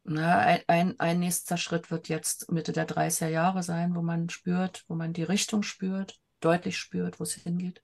na, 0.09 0.39
ein, 0.39 0.61
ein, 0.67 1.01
ein 1.01 1.19
nächster 1.21 1.57
Schritt 1.57 1.91
wird 1.91 2.09
jetzt 2.09 2.51
Mitte 2.51 2.73
der 2.73 2.89
30er 2.89 3.29
Jahre 3.29 3.63
sein, 3.63 3.95
wo 3.95 4.03
man 4.03 4.29
spürt, 4.29 4.85
wo 4.89 4.95
man 4.95 5.13
die 5.13 5.25
Richtung 5.25 5.63
spürt, 5.63 6.19
deutlich 6.41 6.79
spürt, 6.79 7.19
wo 7.21 7.25
es 7.25 7.35
hingeht. 7.35 7.83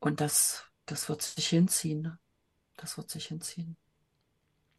Und 0.00 0.20
das 0.20 0.72
das 0.86 1.08
wird 1.08 1.22
sich 1.22 1.48
hinziehen. 1.48 2.02
Ne? 2.02 2.18
Das 2.76 2.96
wird 2.96 3.10
sich 3.10 3.26
hinziehen. 3.26 3.76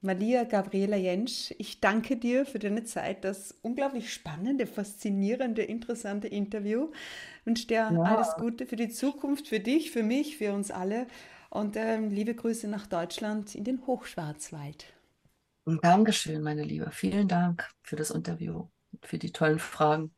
Maria 0.02 0.44
Gabriela 0.44 0.98
Jentsch, 0.98 1.54
ich 1.58 1.80
danke 1.80 2.18
dir 2.18 2.46
für 2.46 2.60
deine 2.60 2.84
Zeit, 2.84 3.24
das 3.24 3.58
unglaublich 3.62 4.14
spannende, 4.14 4.68
faszinierende, 4.68 5.64
interessante 5.64 6.28
Interview. 6.28 6.92
Ich 7.40 7.46
wünsche 7.46 7.68
dir 7.68 7.90
ja. 7.90 8.02
alles 8.02 8.36
Gute 8.36 8.66
für 8.66 8.76
die 8.76 8.90
Zukunft, 8.90 9.48
für 9.48 9.62
dich, 9.62 9.92
für 9.92 10.04
mich, 10.04 10.38
für 10.38 10.52
uns 10.52 10.72
alle. 10.72 11.08
Und 11.50 11.78
ähm, 11.78 12.10
liebe 12.10 12.36
Grüße 12.36 12.68
nach 12.68 12.86
Deutschland 12.86 13.56
in 13.56 13.64
den 13.64 13.88
Hochschwarzwald. 13.88 14.93
Dankeschön, 15.66 16.42
meine 16.42 16.64
Liebe. 16.64 16.92
Vielen 16.92 17.28
Dank 17.28 17.70
für 17.84 17.96
das 17.96 18.12
Interview, 18.12 18.68
für 19.02 19.18
die 19.18 19.32
tollen 19.32 19.60
Fragen. 19.60 20.14